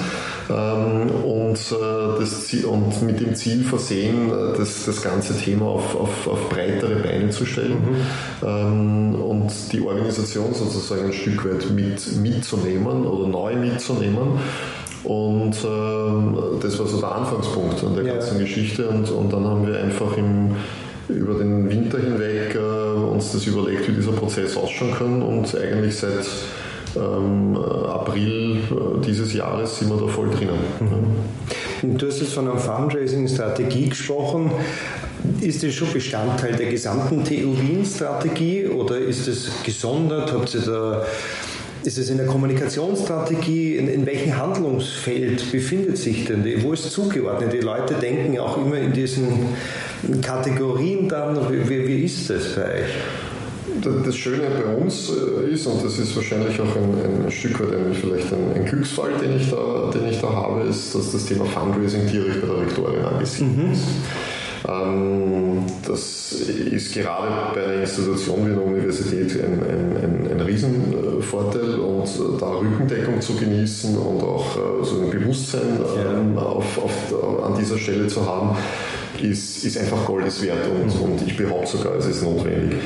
ähm, 0.50 1.10
und, 1.24 1.56
äh, 1.56 2.20
das 2.20 2.46
Ziel, 2.46 2.64
und 2.66 3.02
mit 3.02 3.20
dem 3.20 3.34
Ziel 3.34 3.64
versehen, 3.64 4.30
äh, 4.30 4.56
das, 4.56 4.84
das 4.84 5.02
ganze 5.02 5.36
Thema 5.38 5.66
auf, 5.66 5.94
auf, 5.94 6.28
auf 6.28 6.48
breitere 6.48 6.96
Beine 6.96 7.30
zu 7.30 7.46
stellen 7.46 7.78
mhm. 8.40 9.14
und 9.14 9.50
die 9.72 9.80
Organisation 9.80 10.54
sozusagen 10.54 11.06
ein 11.06 11.12
Stück 11.12 11.44
weit 11.44 11.70
mit, 11.70 12.16
mitzunehmen 12.16 13.06
oder 13.06 13.28
neu 13.28 13.56
mitzunehmen 13.56 14.38
und 15.04 15.52
äh, 15.52 16.60
das 16.62 16.78
war 16.78 16.86
so 16.86 16.98
der 16.98 17.14
Anfangspunkt 17.14 17.84
an 17.84 17.94
der 17.94 18.04
ja. 18.04 18.12
ganzen 18.14 18.38
Geschichte. 18.38 18.88
Und, 18.88 19.10
und 19.10 19.32
dann 19.32 19.44
haben 19.44 19.66
wir 19.66 19.78
einfach 19.78 20.16
im, 20.16 20.56
über 21.08 21.34
den 21.34 21.68
Winter 21.68 21.98
hinweg 21.98 22.54
äh, 22.54 22.58
uns 22.58 23.32
das 23.32 23.46
überlegt, 23.46 23.86
wie 23.88 23.92
dieser 23.92 24.12
Prozess 24.12 24.56
ausschauen 24.56 24.94
kann. 24.94 25.22
Und 25.22 25.54
eigentlich 25.54 25.96
seit 25.96 26.26
ähm, 26.96 27.56
April 27.56 28.56
äh, 28.56 29.04
dieses 29.04 29.34
Jahres 29.34 29.78
sind 29.78 29.90
wir 29.90 29.98
da 29.98 30.06
voll 30.06 30.30
drinnen. 30.30 30.58
Mhm. 30.80 31.98
Du 31.98 32.06
hast 32.06 32.20
jetzt 32.20 32.32
von 32.32 32.48
einer 32.48 32.58
Fundraising-Strategie 32.58 33.90
gesprochen. 33.90 34.52
Ist 35.40 35.62
das 35.62 35.74
schon 35.74 35.92
Bestandteil 35.92 36.54
der 36.54 36.70
gesamten 36.70 37.24
TU 37.24 37.58
Wien-Strategie 37.58 38.66
oder 38.68 38.98
ist 38.98 39.28
es 39.28 39.50
gesondert? 39.62 40.32
Habt 40.32 40.54
ihr 40.54 40.60
da 40.60 41.04
ist 41.86 41.98
es 41.98 42.10
in 42.10 42.16
der 42.16 42.26
Kommunikationsstrategie? 42.26 43.76
In, 43.76 43.88
in 43.88 44.06
welchem 44.06 44.36
Handlungsfeld 44.36 45.50
befindet 45.52 45.98
sich 45.98 46.24
denn 46.24 46.42
die? 46.42 46.62
Wo 46.62 46.72
ist 46.72 46.90
zugeordnet? 46.90 47.52
Die 47.52 47.60
Leute 47.60 47.94
denken 47.94 48.34
ja 48.34 48.42
auch 48.42 48.56
immer 48.56 48.78
in 48.78 48.92
diesen 48.92 49.48
Kategorien 50.22 51.08
dann. 51.08 51.38
Wie, 51.50 51.68
wie 51.68 52.04
ist 52.04 52.30
das 52.30 52.54
bei 52.54 52.82
euch? 52.82 54.04
Das 54.04 54.16
Schöne 54.16 54.44
bei 54.50 54.74
uns 54.74 55.10
äh, 55.10 55.50
ist, 55.52 55.66
und 55.66 55.84
das 55.84 55.98
ist 55.98 56.14
wahrscheinlich 56.16 56.58
auch 56.60 56.76
ein, 56.76 57.24
ein 57.26 57.30
Stück 57.30 57.60
weit 57.60 57.74
ein, 57.74 57.92
vielleicht 57.92 58.32
ein, 58.32 58.54
ein, 58.54 58.64
Glücksfall, 58.64 59.10
den 59.20 59.36
ich, 59.36 59.50
da, 59.50 59.90
den 59.92 60.08
ich 60.08 60.20
da 60.20 60.32
habe, 60.32 60.62
ist, 60.62 60.94
dass 60.94 61.12
das 61.12 61.26
Thema 61.26 61.44
Fundraising 61.44 62.06
direkt 62.06 62.40
bei 62.40 62.46
der 62.46 62.60
Rektorin 62.60 63.04
angesiedelt 63.04 63.56
mhm. 63.56 63.72
ist. 63.72 63.82
Ähm, 64.66 65.66
das 65.86 66.32
ist 66.32 66.94
gerade 66.94 67.54
bei 67.54 67.64
einer 67.64 67.80
Institution 67.82 68.46
wie 68.46 68.52
einer 68.52 68.62
Universität 68.62 69.38
ein, 69.42 69.62
ein, 69.62 69.96
ein, 70.02 70.30
ein 70.30 70.40
Riesenvorteil 70.40 71.74
und 71.80 72.08
da 72.40 72.46
Rückendeckung 72.46 73.20
zu 73.20 73.34
genießen 73.34 73.96
und 73.96 74.22
auch 74.22 74.56
äh, 74.56 74.84
so 74.84 75.02
ein 75.02 75.10
Bewusstsein 75.10 75.80
ähm, 75.98 76.38
auf, 76.38 76.78
auf, 76.82 77.44
an 77.44 77.58
dieser 77.58 77.76
Stelle 77.76 78.06
zu 78.06 78.26
haben, 78.26 78.56
ist, 79.22 79.64
ist 79.64 79.76
einfach 79.76 80.06
Goldes 80.06 80.42
wert 80.42 80.66
und, 80.66 80.94
mhm. 80.94 81.02
und 81.02 81.26
ich 81.26 81.36
behaupte 81.36 81.76
sogar, 81.76 81.96
es 81.96 82.06
ist 82.06 82.22
notwendig. 82.22 82.78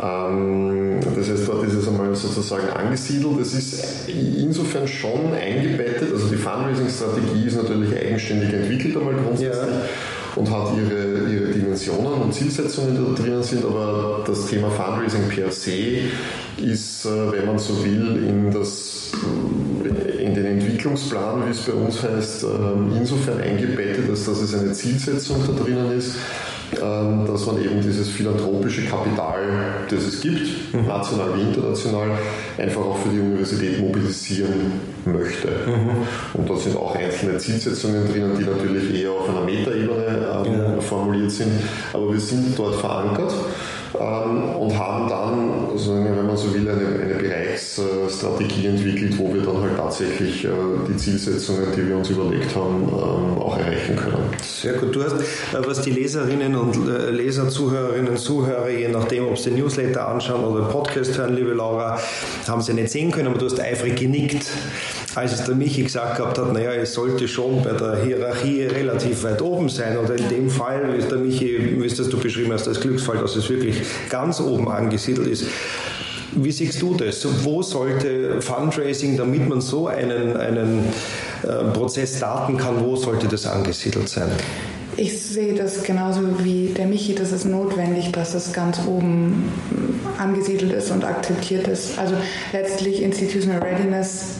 Ähm, 0.00 1.00
das 1.16 1.30
heißt, 1.30 1.48
dort 1.48 1.66
ist 1.66 1.74
es 1.74 1.88
einmal 1.88 2.14
sozusagen 2.14 2.68
angesiedelt. 2.68 3.40
Es 3.40 3.54
ist 3.54 4.08
insofern 4.08 4.86
schon 4.86 5.32
eingebettet, 5.34 6.12
also 6.12 6.28
die 6.28 6.36
Fundraising-Strategie 6.36 7.44
ist 7.44 7.56
natürlich 7.56 7.96
eigenständig 7.96 8.52
entwickelt 8.52 8.96
einmal 8.96 9.14
grundsätzlich. 9.14 9.66
Ja 9.66 9.82
und 10.38 10.50
hat 10.50 10.68
ihre, 10.76 11.30
ihre 11.30 11.52
Dimensionen 11.52 12.22
und 12.22 12.32
Zielsetzungen, 12.32 12.96
die 12.96 13.14
da 13.14 13.22
drinnen 13.22 13.42
sind, 13.42 13.64
aber 13.64 14.22
das 14.26 14.46
Thema 14.46 14.70
Fundraising 14.70 15.28
per 15.28 15.50
se 15.50 15.98
ist, 16.56 17.04
äh, 17.06 17.32
wenn 17.32 17.46
man 17.46 17.58
so 17.58 17.84
will, 17.84 18.24
in, 18.28 18.50
das, 18.52 19.12
äh, 19.84 20.22
in 20.22 20.34
den 20.34 20.46
Entwicklungsplan, 20.46 21.46
wie 21.46 21.50
es 21.50 21.60
bei 21.60 21.72
uns 21.72 22.02
heißt, 22.02 22.44
ähm, 22.44 22.92
insofern 22.96 23.40
eingebettet, 23.40 24.10
dass 24.10 24.24
das 24.26 24.54
eine 24.54 24.72
Zielsetzung 24.72 25.38
da 25.46 25.64
drinnen 25.64 25.92
ist, 25.98 26.16
ähm, 26.82 27.26
dass 27.26 27.46
man 27.46 27.62
eben 27.62 27.80
dieses 27.80 28.10
philanthropische 28.10 28.84
Kapital, 28.84 29.86
das 29.88 30.04
es 30.04 30.20
gibt, 30.20 30.74
mhm. 30.74 30.86
national 30.86 31.34
wie 31.34 31.40
international, 31.40 32.10
einfach 32.58 32.82
auch 32.82 32.98
für 32.98 33.08
die 33.08 33.20
Universität 33.20 33.80
mobilisieren 33.80 34.72
möchte. 35.06 35.48
Mhm. 35.48 36.06
Und 36.34 36.50
da 36.50 36.56
sind 36.56 36.76
auch 36.76 36.94
einzelne 36.94 37.38
Zielsetzungen 37.38 38.06
drinnen, 38.12 38.36
die 38.38 38.44
natürlich 38.44 39.02
eher 39.02 39.12
auf 39.12 39.30
einer 39.30 39.40
ja. 41.28 41.28
formuliert 41.28 41.30
sind. 41.30 41.52
Aber 41.92 42.12
wir 42.12 42.20
sind 42.20 42.58
dort 42.58 42.76
verankert 42.76 43.32
ähm, 43.94 44.56
und 44.56 44.78
haben 44.78 45.08
dann, 45.08 45.70
also 45.72 45.94
wenn 45.94 46.26
man 46.26 46.36
so 46.36 46.52
will, 46.54 46.68
eine, 46.68 47.02
eine 47.02 47.14
Bereichsstrategie 47.14 48.66
entwickelt, 48.66 49.18
wo 49.18 49.32
wir 49.32 49.42
dann 49.42 49.60
halt 49.60 49.76
tatsächlich 49.76 50.44
äh, 50.44 50.48
die 50.88 50.96
Zielsetzungen, 50.96 51.66
die 51.76 51.88
wir 51.88 51.96
uns 51.96 52.10
überlegt 52.10 52.54
haben, 52.54 52.88
ähm, 52.88 53.38
auch 53.38 53.58
erreichen 53.58 53.96
können. 53.96 54.18
Sehr 54.42 54.74
gut. 54.74 54.94
Du 54.94 55.02
hast, 55.02 55.14
äh, 55.14 55.66
was 55.66 55.82
die 55.82 55.90
Leserinnen 55.90 56.54
und 56.56 56.88
äh, 56.88 57.10
Leser, 57.10 57.48
Zuhörerinnen, 57.48 58.16
Zuhörer, 58.16 58.68
je 58.68 58.88
nachdem, 58.88 59.26
ob 59.26 59.38
sie 59.38 59.50
Newsletter 59.50 60.08
anschauen 60.08 60.44
oder 60.44 60.66
Podcast 60.66 61.16
hören, 61.16 61.34
liebe 61.34 61.52
Laura, 61.52 61.98
haben 62.46 62.62
sie 62.62 62.74
nicht 62.74 62.90
sehen 62.90 63.10
können, 63.10 63.28
aber 63.28 63.38
du 63.38 63.46
hast 63.46 63.60
eifrig 63.60 63.96
genickt 63.96 64.46
als 65.14 65.32
es 65.32 65.44
der 65.44 65.54
Michi 65.54 65.82
gesagt 65.82 66.16
gehabt 66.16 66.38
hat, 66.38 66.52
naja, 66.52 66.72
es 66.72 66.94
sollte 66.94 67.26
schon 67.28 67.62
bei 67.62 67.72
der 67.72 68.04
Hierarchie 68.04 68.64
relativ 68.64 69.24
weit 69.24 69.40
oben 69.40 69.68
sein. 69.68 69.96
Oder 69.98 70.16
in 70.16 70.28
dem 70.28 70.50
Fall, 70.50 70.92
wie 70.92 70.98
es 70.98 71.08
der 71.08 71.18
Michi, 71.18 71.80
wie 71.80 71.86
es 71.86 71.96
das 71.96 72.08
du 72.08 72.18
beschrieben 72.18 72.52
hast, 72.52 72.68
als 72.68 72.80
Glücksfall, 72.80 73.18
dass 73.18 73.36
es 73.36 73.48
wirklich 73.48 73.80
ganz 74.10 74.40
oben 74.40 74.68
angesiedelt 74.68 75.26
ist. 75.28 75.44
Wie 76.32 76.52
siehst 76.52 76.82
du 76.82 76.94
das? 76.94 77.26
Wo 77.42 77.62
sollte 77.62 78.42
Fundraising, 78.42 79.16
damit 79.16 79.48
man 79.48 79.60
so 79.60 79.88
einen, 79.88 80.36
einen 80.36 80.84
äh, 81.42 81.64
Prozess 81.72 82.18
starten 82.18 82.58
kann, 82.58 82.84
wo 82.84 82.96
sollte 82.96 83.26
das 83.28 83.46
angesiedelt 83.46 84.08
sein? 84.08 84.30
Ich 84.96 85.22
sehe 85.22 85.54
das 85.54 85.84
genauso 85.84 86.20
wie 86.42 86.74
der 86.76 86.86
Michi, 86.86 87.14
das 87.14 87.32
ist 87.32 87.44
notwendig, 87.44 88.10
dass 88.12 88.34
es 88.34 88.52
ganz 88.52 88.80
oben 88.86 89.44
angesiedelt 90.18 90.72
ist 90.72 90.90
und 90.90 91.04
akzeptiert 91.04 91.68
ist. 91.68 91.98
Also 91.98 92.14
letztlich 92.52 93.02
Institutional 93.02 93.60
Readiness 93.60 94.36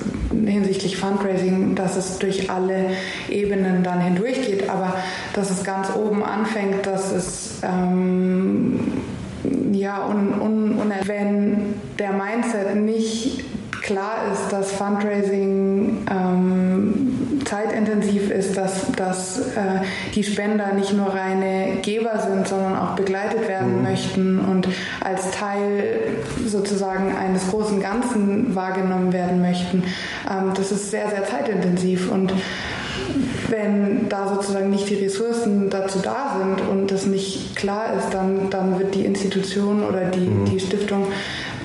hinsichtlich 0.46 0.96
Fundraising, 0.96 1.74
dass 1.74 1.96
es 1.96 2.18
durch 2.18 2.50
alle 2.50 2.90
Ebenen 3.28 3.82
dann 3.82 4.00
hindurchgeht, 4.00 4.68
aber 4.68 4.94
dass 5.34 5.50
es 5.50 5.64
ganz 5.64 5.94
oben 5.94 6.24
anfängt, 6.24 6.86
dass 6.86 7.12
es 7.12 7.60
ähm, 7.62 8.80
ja, 9.72 10.04
und, 10.04 10.32
und, 10.32 10.78
und 10.78 10.92
wenn 11.06 11.74
der 11.98 12.12
Mindset 12.12 12.76
nicht 12.76 13.44
klar 13.82 14.16
ist, 14.32 14.52
dass 14.52 14.72
Fundraising 14.72 16.06
ähm, 16.10 16.67
zeitintensiv 17.98 18.30
ist, 18.30 18.56
dass, 18.56 18.92
dass 18.92 19.38
äh, 19.38 19.80
die 20.14 20.24
Spender 20.24 20.72
nicht 20.72 20.92
nur 20.92 21.14
reine 21.14 21.76
Geber 21.82 22.18
sind, 22.18 22.48
sondern 22.48 22.76
auch 22.76 22.96
begleitet 22.96 23.48
werden 23.48 23.78
mhm. 23.78 23.82
möchten 23.82 24.38
und 24.38 24.68
als 25.00 25.30
Teil 25.30 26.00
sozusagen 26.46 27.16
eines 27.16 27.48
großen 27.48 27.80
Ganzen 27.80 28.54
wahrgenommen 28.54 29.12
werden 29.12 29.40
möchten. 29.40 29.84
Ähm, 30.30 30.52
das 30.54 30.72
ist 30.72 30.90
sehr, 30.90 31.08
sehr 31.08 31.24
zeitintensiv 31.24 32.10
und 32.10 32.32
wenn 33.48 34.08
da 34.08 34.28
sozusagen 34.28 34.70
nicht 34.70 34.90
die 34.90 34.96
Ressourcen 34.96 35.70
dazu 35.70 36.00
da 36.00 36.36
sind 36.38 36.68
und 36.68 36.90
das 36.90 37.06
nicht 37.06 37.56
klar 37.56 37.94
ist, 37.96 38.10
dann, 38.12 38.50
dann 38.50 38.78
wird 38.78 38.94
die 38.94 39.04
Institution 39.04 39.82
oder 39.82 40.06
die, 40.06 40.20
mhm. 40.20 40.44
die 40.44 40.60
Stiftung, 40.60 41.06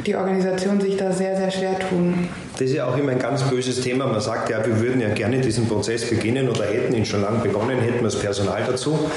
die 0.05 0.15
Organisation 0.15 0.79
sich 0.79 0.95
da 0.95 1.11
sehr, 1.11 1.35
sehr 1.35 1.51
schwer 1.51 1.79
tun. 1.79 2.29
Das 2.53 2.69
ist 2.69 2.75
ja 2.75 2.85
auch 2.85 2.95
immer 2.95 3.11
ein 3.11 3.19
ganz 3.19 3.41
böses 3.41 3.81
Thema. 3.81 4.05
Man 4.05 4.21
sagt 4.21 4.49
ja, 4.51 4.63
wir 4.63 4.79
würden 4.79 5.01
ja 5.01 5.09
gerne 5.09 5.41
diesen 5.41 5.67
Prozess 5.67 6.07
beginnen 6.07 6.47
oder 6.47 6.65
hätten 6.65 6.93
ihn 6.93 7.05
schon 7.05 7.21
lange 7.21 7.39
begonnen, 7.39 7.79
hätten 7.79 7.97
wir 7.97 8.03
das 8.03 8.19
Personal 8.19 8.63
dazu, 8.67 9.09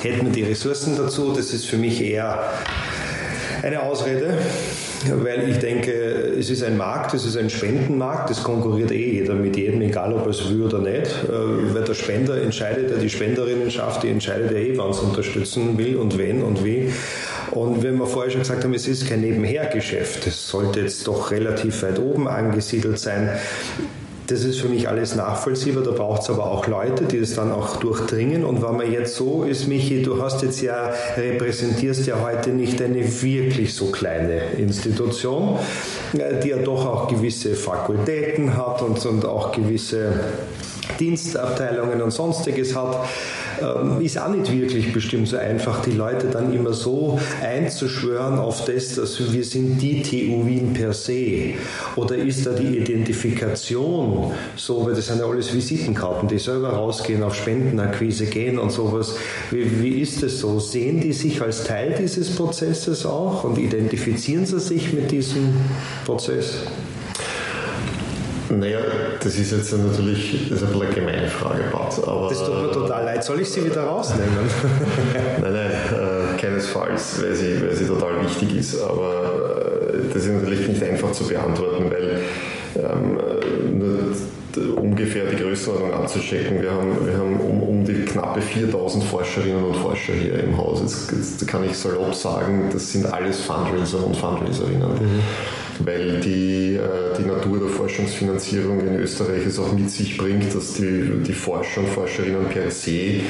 hätten 0.00 0.26
wir 0.26 0.32
die 0.32 0.44
Ressourcen 0.44 0.96
dazu. 0.96 1.32
Das 1.32 1.52
ist 1.52 1.66
für 1.66 1.76
mich 1.76 2.00
eher 2.00 2.38
eine 3.64 3.82
Ausrede, 3.82 4.38
weil 5.12 5.48
ich 5.48 5.58
denke, 5.58 5.90
es 6.38 6.50
ist 6.50 6.62
ein 6.62 6.76
Markt, 6.76 7.14
es 7.14 7.24
ist 7.24 7.36
ein 7.36 7.50
Spendenmarkt, 7.50 8.30
es 8.30 8.44
konkurriert 8.44 8.92
eh 8.92 9.12
jeder 9.20 9.34
mit 9.34 9.56
jedem, 9.56 9.80
egal 9.82 10.12
ob 10.12 10.26
er 10.26 10.30
es 10.30 10.48
will 10.48 10.62
oder 10.62 10.78
nicht, 10.78 11.06
äh, 11.24 11.74
weil 11.74 11.82
der 11.82 11.94
Spender 11.94 12.40
entscheidet 12.40 12.90
ja, 12.90 12.98
die 12.98 13.10
Spenderinnenschaft, 13.10 14.02
die 14.02 14.10
entscheidet 14.10 14.52
ja 14.52 14.58
eh, 14.58 14.76
wann 14.76 14.90
es 14.90 15.00
unterstützen 15.00 15.78
will 15.78 15.96
und 15.96 16.16
wen 16.16 16.42
und 16.42 16.64
wie. 16.64 16.92
Und 17.54 17.82
wenn 17.82 17.96
wir 17.98 18.06
vorher 18.06 18.30
schon 18.30 18.40
gesagt 18.40 18.64
haben, 18.64 18.74
es 18.74 18.88
ist 18.88 19.08
kein 19.08 19.20
Nebenhergeschäft, 19.20 20.26
es 20.26 20.48
sollte 20.48 20.80
jetzt 20.80 21.06
doch 21.06 21.30
relativ 21.30 21.82
weit 21.82 21.98
oben 21.98 22.26
angesiedelt 22.26 22.98
sein, 22.98 23.30
das 24.26 24.42
ist 24.44 24.60
für 24.60 24.68
mich 24.68 24.88
alles 24.88 25.14
nachvollziehbar, 25.14 25.82
da 25.82 25.90
braucht 25.90 26.22
es 26.22 26.30
aber 26.30 26.50
auch 26.50 26.66
Leute, 26.66 27.04
die 27.04 27.20
das 27.20 27.34
dann 27.34 27.52
auch 27.52 27.76
durchdringen. 27.76 28.44
Und 28.44 28.62
wenn 28.62 28.76
man 28.76 28.90
jetzt 28.90 29.16
so 29.16 29.44
ist, 29.44 29.68
Michi, 29.68 30.02
du 30.02 30.22
hast 30.22 30.42
jetzt 30.42 30.62
ja, 30.62 30.92
repräsentierst 31.16 32.06
ja 32.06 32.22
heute 32.22 32.50
nicht 32.50 32.80
eine 32.80 33.04
wirklich 33.22 33.74
so 33.74 33.86
kleine 33.86 34.40
Institution, 34.56 35.58
die 36.14 36.48
ja 36.48 36.56
doch 36.56 36.86
auch 36.86 37.08
gewisse 37.08 37.54
Fakultäten 37.54 38.56
hat 38.56 38.80
und, 38.80 39.04
und 39.04 39.26
auch 39.26 39.52
gewisse 39.52 40.20
Dienstabteilungen 40.98 42.00
und 42.00 42.10
sonstiges 42.10 42.74
hat. 42.74 43.06
Ähm, 43.60 44.00
ist 44.00 44.18
auch 44.18 44.28
nicht 44.28 44.50
wirklich 44.50 44.92
bestimmt 44.92 45.28
so 45.28 45.36
einfach, 45.36 45.82
die 45.82 45.92
Leute 45.92 46.28
dann 46.28 46.52
immer 46.52 46.72
so 46.72 47.18
einzuschwören 47.42 48.38
auf 48.38 48.64
das, 48.64 48.94
dass 48.94 49.32
wir 49.32 49.44
sind 49.44 49.80
die 49.80 50.02
TU 50.02 50.46
Wien 50.46 50.72
per 50.72 50.92
se. 50.92 51.54
Oder 51.96 52.16
ist 52.16 52.46
da 52.46 52.52
die 52.52 52.78
Identifikation 52.78 54.32
so, 54.56 54.84
weil 54.84 54.94
das 54.94 55.06
sind 55.06 55.20
ja 55.20 55.26
alles 55.26 55.54
Visitenkarten, 55.54 56.28
die 56.28 56.38
selber 56.38 56.70
rausgehen, 56.70 57.22
auf 57.22 57.34
Spendenakquise 57.34 58.26
gehen 58.26 58.58
und 58.58 58.70
sowas. 58.70 59.16
Wie, 59.50 59.82
wie 59.82 60.00
ist 60.00 60.22
das 60.22 60.38
so? 60.38 60.58
Sehen 60.58 61.00
die 61.00 61.12
sich 61.12 61.40
als 61.40 61.64
Teil 61.64 61.94
dieses 61.98 62.34
Prozesses 62.34 63.06
auch 63.06 63.44
und 63.44 63.58
identifizieren 63.58 64.46
sie 64.46 64.60
sich 64.60 64.92
mit 64.92 65.10
diesem 65.10 65.54
Prozess? 66.04 66.58
Naja, 68.58 68.78
das 69.20 69.36
ist 69.36 69.52
jetzt 69.52 69.72
natürlich 69.72 70.48
das 70.50 70.62
ist 70.62 70.68
ein 70.68 70.80
eine 70.80 70.90
gemeine 70.90 71.28
Frage, 71.28 71.64
Bart. 71.72 72.00
Aber, 72.06 72.28
das 72.28 72.44
tut 72.44 72.62
mir 72.62 72.72
total 72.72 73.04
leid. 73.04 73.24
Soll 73.24 73.40
ich 73.40 73.50
sie 73.50 73.64
wieder 73.64 73.82
rausnehmen? 73.82 74.28
nein, 75.40 75.52
nein, 75.52 75.70
äh, 75.70 76.40
keinesfalls, 76.40 77.22
weil 77.22 77.34
sie, 77.34 77.60
weil 77.62 77.74
sie 77.74 77.86
total 77.86 78.22
wichtig 78.22 78.56
ist. 78.56 78.80
Aber 78.80 79.90
äh, 79.92 80.12
das 80.12 80.24
ist 80.24 80.32
natürlich 80.32 80.68
nicht 80.68 80.82
einfach 80.82 81.12
zu 81.12 81.26
beantworten, 81.26 81.90
weil 81.90 82.20
ähm, 82.76 83.78
nur 83.78 83.98
ungefähr 84.76 85.24
die 85.26 85.36
Größenordnung 85.36 85.92
anzuchecken. 85.92 86.62
Wir 86.62 86.70
haben, 86.70 87.06
wir 87.06 87.14
haben 87.14 87.40
um, 87.40 87.62
um 87.62 87.84
die 87.84 88.04
knappe 88.04 88.40
4000 88.40 89.04
Forscherinnen 89.04 89.64
und 89.64 89.76
Forscher 89.76 90.12
hier 90.12 90.38
im 90.44 90.56
Haus. 90.56 90.80
Jetzt, 90.80 91.12
jetzt 91.12 91.48
kann 91.48 91.64
ich 91.64 91.76
salopp 91.76 92.14
sagen, 92.14 92.68
das 92.72 92.92
sind 92.92 93.06
alles 93.12 93.40
Fundraiser 93.40 94.04
und 94.04 94.16
Fundraiserinnen. 94.16 94.90
Mhm 94.90 95.20
weil 95.80 96.20
die, 96.20 96.76
äh, 96.76 97.16
die 97.18 97.26
Natur 97.26 97.58
der 97.58 97.68
Forschungsfinanzierung 97.94 98.80
in 98.80 98.96
Österreich 98.96 99.46
es 99.46 99.56
auch 99.60 99.72
mit 99.72 99.88
sich 99.88 100.16
bringt, 100.16 100.52
dass 100.52 100.74
die, 100.74 101.22
die 101.24 101.32
Forscher 101.32 101.82
und 101.82 101.88
Forscherinnen 101.90 102.48
per 102.48 102.68
se 102.68 103.20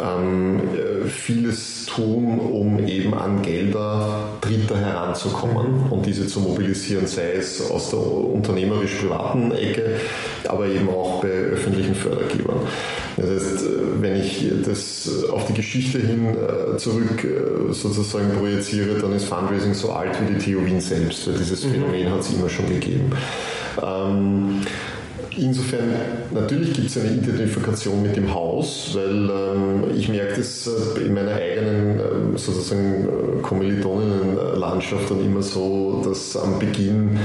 ähm, 0.00 0.60
vieles 1.06 1.84
tun, 1.84 2.38
um 2.38 2.86
eben 2.86 3.12
an 3.12 3.42
Gelder 3.42 4.30
Dritter 4.40 4.78
heranzukommen 4.78 5.90
und 5.90 6.06
diese 6.06 6.26
zu 6.26 6.40
mobilisieren, 6.40 7.06
sei 7.06 7.32
es 7.32 7.70
aus 7.70 7.90
der 7.90 7.98
unternehmerisch-privaten 7.98 9.52
Ecke, 9.52 9.96
aber 10.46 10.68
eben 10.68 10.88
auch 10.88 11.20
bei 11.20 11.28
öffentlichen 11.28 11.94
Fördergebern. 11.94 12.60
Das 13.18 13.28
heißt, 13.28 13.64
wenn 14.00 14.20
ich 14.22 14.50
das 14.64 15.10
auf 15.30 15.46
die 15.46 15.54
Geschichte 15.54 15.98
hin 15.98 16.28
äh, 16.28 16.76
zurück 16.78 17.24
äh, 17.24 17.72
sozusagen 17.74 18.30
projiziere, 18.38 18.94
dann 18.98 19.12
ist 19.12 19.24
Fundraising 19.24 19.74
so 19.74 19.92
alt 19.92 20.16
wie 20.22 20.34
die 20.34 20.52
TU 20.54 20.64
Wien 20.64 20.80
selbst, 20.80 21.26
weil 21.26 21.34
dieses 21.34 21.64
mhm. 21.64 21.72
Phänomen 21.72 22.10
hat 22.10 22.20
es 22.20 22.32
immer 22.32 22.48
schon 22.48 22.68
gegeben. 22.68 23.12
Ähm, 23.82 24.62
Insofern, 25.38 25.94
natürlich 26.32 26.72
gibt 26.72 26.88
es 26.88 26.98
eine 26.98 27.10
Identifikation 27.10 28.02
mit 28.02 28.16
dem 28.16 28.34
Haus, 28.34 28.90
weil 28.94 29.30
ähm, 29.30 29.84
ich 29.96 30.08
merke 30.08 30.36
das 30.36 30.66
äh, 30.66 31.00
in 31.02 31.14
meiner 31.14 31.34
eigenen 31.34 32.00
ähm, 32.00 32.36
sozusagen 32.36 33.04
äh, 33.04 33.42
Kommilitoninnenlandschaft 33.42 35.10
dann 35.10 35.24
immer 35.24 35.42
so, 35.42 36.02
dass 36.04 36.36
am 36.36 36.58
Beginn 36.58 37.16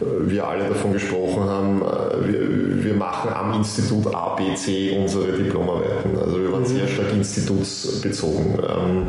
äh, 0.00 0.30
wir 0.30 0.48
alle 0.48 0.68
davon 0.68 0.94
gesprochen 0.94 1.44
haben, 1.44 1.80
wir, 2.26 2.84
wir, 2.84 2.94
machen 2.94 3.30
am 3.32 3.54
Institut 3.54 4.12
A, 4.12 4.34
B, 4.34 4.54
C 4.56 4.98
unsere 4.98 5.32
Diplomarbeiten. 5.32 6.18
Also 6.18 6.40
wir 6.40 6.50
waren 6.50 6.62
mhm. 6.62 6.66
sehr 6.66 6.88
stark 6.88 7.12
institutsbezogen. 7.12 8.58
Ähm, 8.68 9.06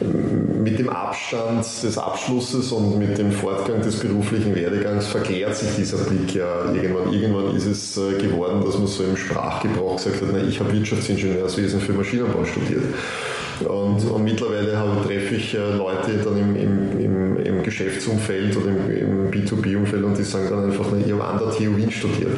mit 0.00 0.78
dem 0.78 0.88
Abstand 0.88 1.64
des 1.82 1.98
Abschlusses 1.98 2.72
und 2.72 2.98
mit 2.98 3.18
dem 3.18 3.32
Fortgang 3.32 3.82
des 3.82 3.98
beruflichen 3.98 4.54
Werdegangs 4.54 5.06
verklärt 5.06 5.56
sich 5.56 5.74
dieser 5.76 5.98
Blick 5.98 6.34
ja 6.34 6.72
irgendwann. 6.72 7.12
Irgendwann 7.12 7.56
ist 7.56 7.66
es 7.66 7.96
äh, 7.96 8.18
geworden, 8.18 8.62
dass 8.64 8.78
man 8.78 8.86
so 8.86 9.04
im 9.04 9.16
Sprachgebrauch 9.16 9.96
gesagt 9.96 10.22
hat, 10.22 10.28
na, 10.32 10.42
ich 10.42 10.60
habe 10.60 10.72
Wirtschaftsingenieurswesen 10.72 11.80
für 11.80 11.92
Maschinenbau 11.92 12.44
studiert. 12.44 12.84
Und, 13.68 14.10
und 14.10 14.24
mittlerweile 14.24 14.76
habe, 14.76 15.06
treffe 15.06 15.34
ich 15.34 15.54
äh, 15.54 15.76
Leute 15.76 16.18
dann 16.24 16.36
im, 16.36 16.56
im, 16.56 17.00
im, 17.00 17.36
im 17.38 17.62
Geschäftsumfeld 17.62 18.56
oder 18.56 18.68
im, 18.68 18.90
im 18.90 19.30
B2B-Umfeld 19.30 20.02
und 20.02 20.16
die 20.16 20.22
sagen 20.22 20.46
dann 20.50 20.64
einfach, 20.64 20.86
ihr 21.06 21.18
habt 21.18 21.42
an 21.42 21.48
der 21.48 21.56
TU 21.56 21.76
Wien 21.76 21.90
studiert, 21.90 22.32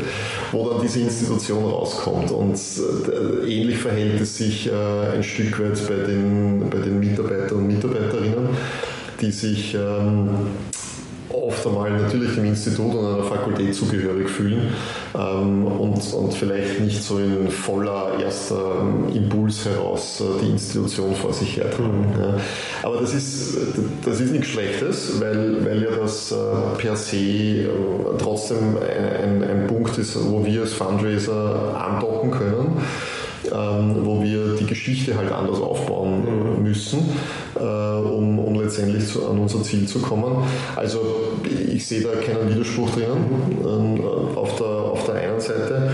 wo 0.50 0.68
dann 0.68 0.82
diese 0.82 1.00
Institution 1.00 1.64
rauskommt. 1.64 2.30
Und 2.30 2.54
äh, 2.54 3.46
ähnlich 3.48 3.78
verhält 3.78 4.20
es 4.20 4.36
sich 4.36 4.68
äh, 4.68 5.14
ein 5.14 5.22
Stück 5.22 5.60
weit 5.60 5.86
bei 5.88 6.06
den, 6.06 6.68
bei 6.70 6.78
den 6.78 6.98
Mitarbeitern 6.98 7.58
und 7.58 7.66
Mitarbeiterinnen, 7.68 8.48
die 9.20 9.30
sich 9.30 9.74
ähm, 9.74 10.28
oft 11.28 11.66
einmal 11.66 11.90
natürlich 11.90 12.34
dem 12.34 12.46
Institut 12.46 12.94
und 12.94 13.06
einer 13.06 13.24
Fakultät 13.24 13.74
zugehörig 13.74 14.28
fühlen 14.28 14.72
ähm, 15.14 15.66
und, 15.66 16.12
und 16.14 16.34
vielleicht 16.34 16.80
nicht 16.80 17.02
so 17.02 17.18
in 17.18 17.50
voller 17.50 18.18
erster 18.22 18.80
ähm, 18.80 19.14
Impuls 19.14 19.64
heraus 19.64 20.20
äh, 20.20 20.44
die 20.44 20.50
Institution 20.50 21.14
vor 21.14 21.32
sich 21.32 21.56
hertragen. 21.56 22.12
Mhm. 22.14 22.20
Ja. 22.20 22.40
Aber 22.82 23.00
das 23.00 23.14
ist, 23.14 23.56
das 24.04 24.20
ist 24.20 24.32
nichts 24.32 24.48
Schlechtes, 24.48 25.20
weil, 25.20 25.64
weil 25.64 25.82
ja 25.82 25.90
das 25.90 26.32
äh, 26.32 26.36
per 26.78 26.96
se 26.96 27.16
äh, 27.16 27.68
trotzdem 28.18 28.76
ein, 28.76 29.42
ein, 29.42 29.50
ein 29.50 29.66
Punkt 29.66 29.98
ist, 29.98 30.16
wo 30.30 30.44
wir 30.44 30.62
als 30.62 30.72
Fundraiser 30.72 31.76
andocken 31.76 32.30
können 32.30 32.82
wo 33.52 34.22
wir 34.22 34.54
die 34.58 34.66
Geschichte 34.66 35.16
halt 35.16 35.30
anders 35.30 35.60
aufbauen 35.60 36.22
mhm. 36.24 36.62
müssen, 36.62 37.00
äh, 37.54 37.62
um, 37.62 38.38
um 38.38 38.60
letztendlich 38.60 39.06
zu, 39.06 39.28
an 39.28 39.38
unser 39.38 39.62
Ziel 39.62 39.86
zu 39.86 40.00
kommen. 40.00 40.36
Also 40.76 41.00
ich 41.72 41.86
sehe 41.86 42.02
da 42.02 42.10
keinen 42.14 42.48
Widerspruch 42.48 42.90
drinnen 42.90 43.24
ähm, 43.62 44.04
auf, 44.36 44.56
der, 44.56 44.66
auf 44.66 45.04
der 45.06 45.14
einen 45.16 45.40
Seite 45.40 45.90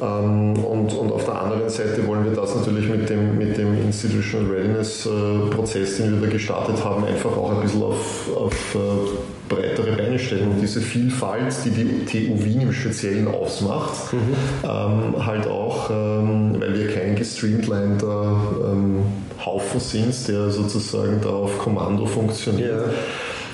ähm, 0.00 0.52
und, 0.64 0.92
und 0.92 1.12
auf 1.12 1.24
der 1.24 1.42
anderen 1.42 1.68
Seite 1.68 2.06
wollen 2.06 2.24
wir 2.24 2.32
das 2.32 2.54
natürlich 2.54 2.88
mit 2.88 3.08
dem, 3.08 3.38
mit 3.38 3.56
dem 3.56 3.86
Institutional 3.86 4.50
Readiness 4.50 5.06
äh, 5.06 5.50
Prozess, 5.54 5.98
den 5.98 6.20
wir 6.20 6.26
da 6.26 6.32
gestartet 6.32 6.84
haben, 6.84 7.04
einfach 7.04 7.36
auch 7.36 7.52
ein 7.52 7.62
bisschen 7.62 7.82
auf, 7.82 8.28
auf 8.36 8.74
äh, 8.74 9.35
breitere 9.48 9.96
Beine 9.96 10.18
stellen 10.18 10.50
und 10.50 10.60
diese 10.60 10.80
Vielfalt, 10.80 11.54
die 11.64 11.70
die 11.70 12.04
TU 12.04 12.44
Wien 12.44 12.62
im 12.62 12.72
Speziellen 12.72 13.28
ausmacht, 13.28 14.12
mhm. 14.12 14.18
ähm, 14.64 15.26
halt 15.26 15.46
auch, 15.46 15.90
ähm, 15.90 16.56
weil 16.58 16.78
wir 16.78 16.88
kein 16.88 17.16
gestreamliner 17.16 18.40
ähm, 18.64 19.02
Haufen 19.44 19.80
sind, 19.80 20.28
der 20.28 20.50
sozusagen 20.50 21.20
da 21.22 21.30
auf 21.30 21.58
Kommando 21.58 22.06
funktioniert. 22.06 22.86
Ja 22.86 22.92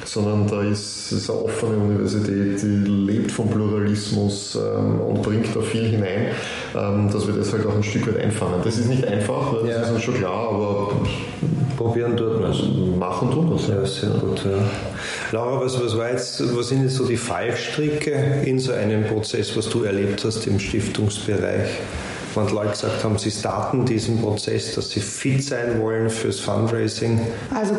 sondern 0.04 0.46
da 0.46 0.62
ist 0.62 1.12
es 1.12 1.30
eine 1.30 1.42
offene 1.42 1.76
Universität, 1.76 2.62
die 2.62 2.66
lebt 2.66 3.30
vom 3.30 3.48
Pluralismus 3.48 4.56
ähm, 4.56 5.00
und 5.00 5.22
bringt 5.22 5.54
da 5.54 5.60
viel 5.60 5.86
hinein, 5.86 6.26
dass 6.72 7.26
wir 7.26 7.34
das 7.34 7.52
halt 7.52 7.66
auch 7.66 7.74
ein 7.74 7.82
Stück 7.82 8.06
weit 8.06 8.22
einfangen. 8.22 8.60
Das 8.64 8.78
ist 8.78 8.88
nicht 8.88 9.04
einfach, 9.06 9.54
das 9.60 9.68
ja. 9.68 9.82
ist 9.82 9.90
uns 9.90 10.02
schon 10.02 10.14
klar, 10.14 10.48
aber 10.50 10.92
probieren 11.76 12.16
dort 12.16 12.40
wir 12.40 12.48
es. 12.48 12.62
Machen 12.98 13.30
tun 13.30 13.50
wir 13.50 13.56
es. 13.56 13.68
Ja, 13.68 13.84
sehr 13.84 14.18
gut. 14.18 14.44
Ja. 14.44 14.62
Laura, 15.32 15.60
was, 15.64 15.82
was, 15.82 15.96
war 15.96 16.10
jetzt, 16.10 16.42
was 16.56 16.68
sind 16.68 16.82
jetzt 16.82 16.96
so 16.96 17.06
die 17.06 17.16
Fallstricke 17.16 18.42
in 18.44 18.58
so 18.58 18.72
einem 18.72 19.04
Prozess, 19.04 19.56
was 19.56 19.68
du 19.68 19.82
erlebt 19.84 20.24
hast 20.24 20.46
im 20.46 20.58
Stiftungsbereich? 20.58 21.68
Wenn 22.36 22.48
Leute 22.48 22.70
gesagt 22.70 23.04
haben, 23.04 23.18
sie 23.18 23.30
starten 23.30 23.84
diesen 23.84 24.20
Prozess, 24.20 24.74
dass 24.74 24.90
sie 24.90 25.00
fit 25.00 25.42
sein 25.42 25.80
wollen 25.80 26.10
fürs 26.10 26.40
Fundraising? 26.40 27.20
Also 27.54 27.74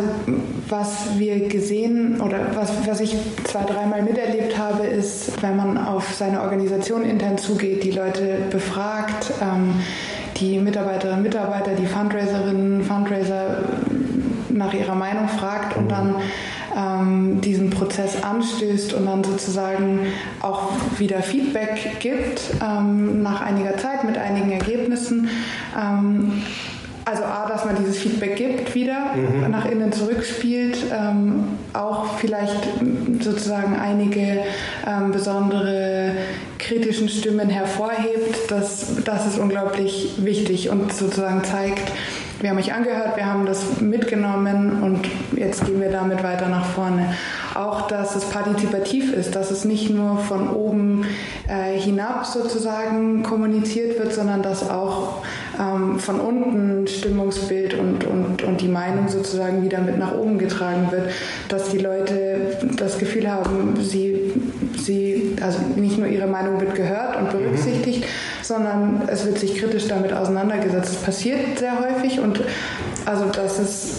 was 0.69 1.17
wir 1.17 1.47
gesehen 1.47 2.21
oder 2.21 2.47
was, 2.55 2.71
was 2.85 2.99
ich 2.99 3.15
zwei, 3.43 3.63
dreimal 3.63 4.01
miterlebt 4.01 4.57
habe, 4.57 4.85
ist, 4.85 5.41
wenn 5.41 5.57
man 5.57 5.77
auf 5.77 6.13
seine 6.13 6.41
Organisation 6.41 7.03
intern 7.03 7.37
zugeht, 7.37 7.83
die 7.83 7.91
Leute 7.91 8.39
befragt, 8.49 9.31
ähm, 9.41 9.75
die 10.37 10.59
Mitarbeiterinnen 10.59 11.17
und 11.17 11.23
Mitarbeiter, 11.23 11.71
die 11.75 11.85
Fundraiserinnen, 11.85 12.83
Fundraiser 12.83 13.63
nach 14.49 14.73
ihrer 14.73 14.95
Meinung 14.95 15.27
fragt 15.27 15.77
und 15.77 15.89
dann 15.89 16.15
ähm, 16.75 17.41
diesen 17.41 17.69
Prozess 17.69 18.23
anstößt 18.23 18.93
und 18.93 19.05
dann 19.05 19.23
sozusagen 19.23 20.07
auch 20.41 20.71
wieder 20.97 21.21
Feedback 21.21 21.99
gibt 21.99 22.41
ähm, 22.63 23.21
nach 23.21 23.41
einiger 23.41 23.77
Zeit 23.77 24.03
mit 24.03 24.17
einigen 24.17 24.51
Ergebnissen. 24.51 25.29
Ähm, 25.79 26.43
also 27.05 27.23
A, 27.23 27.47
dass 27.49 27.65
man 27.65 27.75
dieses 27.75 27.97
Feedback 27.97 28.37
gibt 28.37 28.75
wieder, 28.75 29.13
mhm. 29.15 29.51
nach 29.51 29.65
innen 29.65 29.91
zurückspielt, 29.91 30.77
ähm, 30.93 31.43
auch 31.73 32.17
vielleicht 32.17 32.55
sozusagen 33.19 33.75
einige 33.75 34.39
ähm, 34.87 35.11
besondere 35.11 36.13
kritischen 36.59 37.09
Stimmen 37.09 37.49
hervorhebt, 37.49 38.49
das, 38.49 39.03
das 39.03 39.27
ist 39.27 39.37
unglaublich 39.37 40.13
wichtig 40.19 40.69
und 40.69 40.93
sozusagen 40.93 41.43
zeigt, 41.43 41.91
wir 42.43 42.49
haben 42.49 42.57
euch 42.57 42.73
angehört, 42.73 43.15
wir 43.15 43.25
haben 43.25 43.45
das 43.45 43.79
mitgenommen 43.79 44.83
und 44.83 45.07
jetzt 45.37 45.65
gehen 45.65 45.79
wir 45.79 45.89
damit 45.89 46.23
weiter 46.23 46.49
nach 46.49 46.65
vorne. 46.65 47.13
Auch, 47.55 47.87
dass 47.87 48.17
es 48.17 48.25
partizipativ 48.25 49.13
ist, 49.13 49.33
dass 49.33 49.49
es 49.49 49.63
nicht 49.63 49.89
nur 49.89 50.17
von 50.17 50.49
oben 50.49 51.05
äh, 51.47 51.79
hinab 51.79 52.25
sozusagen 52.25 53.23
kommuniziert 53.23 53.97
wird, 53.97 54.13
sondern 54.13 54.43
dass 54.43 54.69
auch 54.69 55.23
ähm, 55.57 55.99
von 55.99 56.19
unten 56.19 56.85
Stimmungsbild 56.85 57.75
und, 57.75 58.03
und, 58.03 58.43
und 58.43 58.59
die 58.59 58.67
Meinung 58.67 59.07
sozusagen 59.07 59.63
wieder 59.63 59.79
mit 59.79 59.97
nach 59.97 60.13
oben 60.13 60.37
getragen 60.37 60.87
wird, 60.91 61.11
dass 61.47 61.69
die 61.69 61.77
Leute 61.77 62.57
das 62.75 62.97
Gefühl 62.97 63.31
haben, 63.31 63.77
sie, 63.81 64.33
sie 64.77 65.37
also 65.41 65.59
nicht 65.77 65.97
nur 65.97 66.07
ihre 66.07 66.27
Meinung 66.27 66.59
wird 66.59 66.75
gehört 66.75 67.15
und 67.15 67.31
berücksichtigt, 67.31 68.01
mhm. 68.01 68.32
Sondern 68.43 69.03
es 69.07 69.25
wird 69.25 69.39
sich 69.39 69.55
kritisch 69.55 69.87
damit 69.87 70.13
auseinandergesetzt. 70.13 70.89
Das 70.89 71.01
passiert 71.01 71.57
sehr 71.57 71.79
häufig 71.79 72.19
und 72.19 72.41
also 73.05 73.25
das 73.25 73.59
ist 73.59 73.95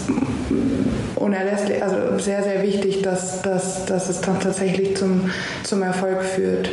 unerlässlich, 1.15 1.81
also 1.81 2.19
sehr, 2.19 2.43
sehr 2.43 2.61
wichtig, 2.61 3.01
dass, 3.01 3.41
dass, 3.41 3.85
dass 3.85 4.09
es 4.09 4.21
dann 4.21 4.39
tatsächlich 4.39 4.95
zum, 4.95 5.31
zum 5.63 5.81
Erfolg 5.81 6.23
führt. 6.23 6.69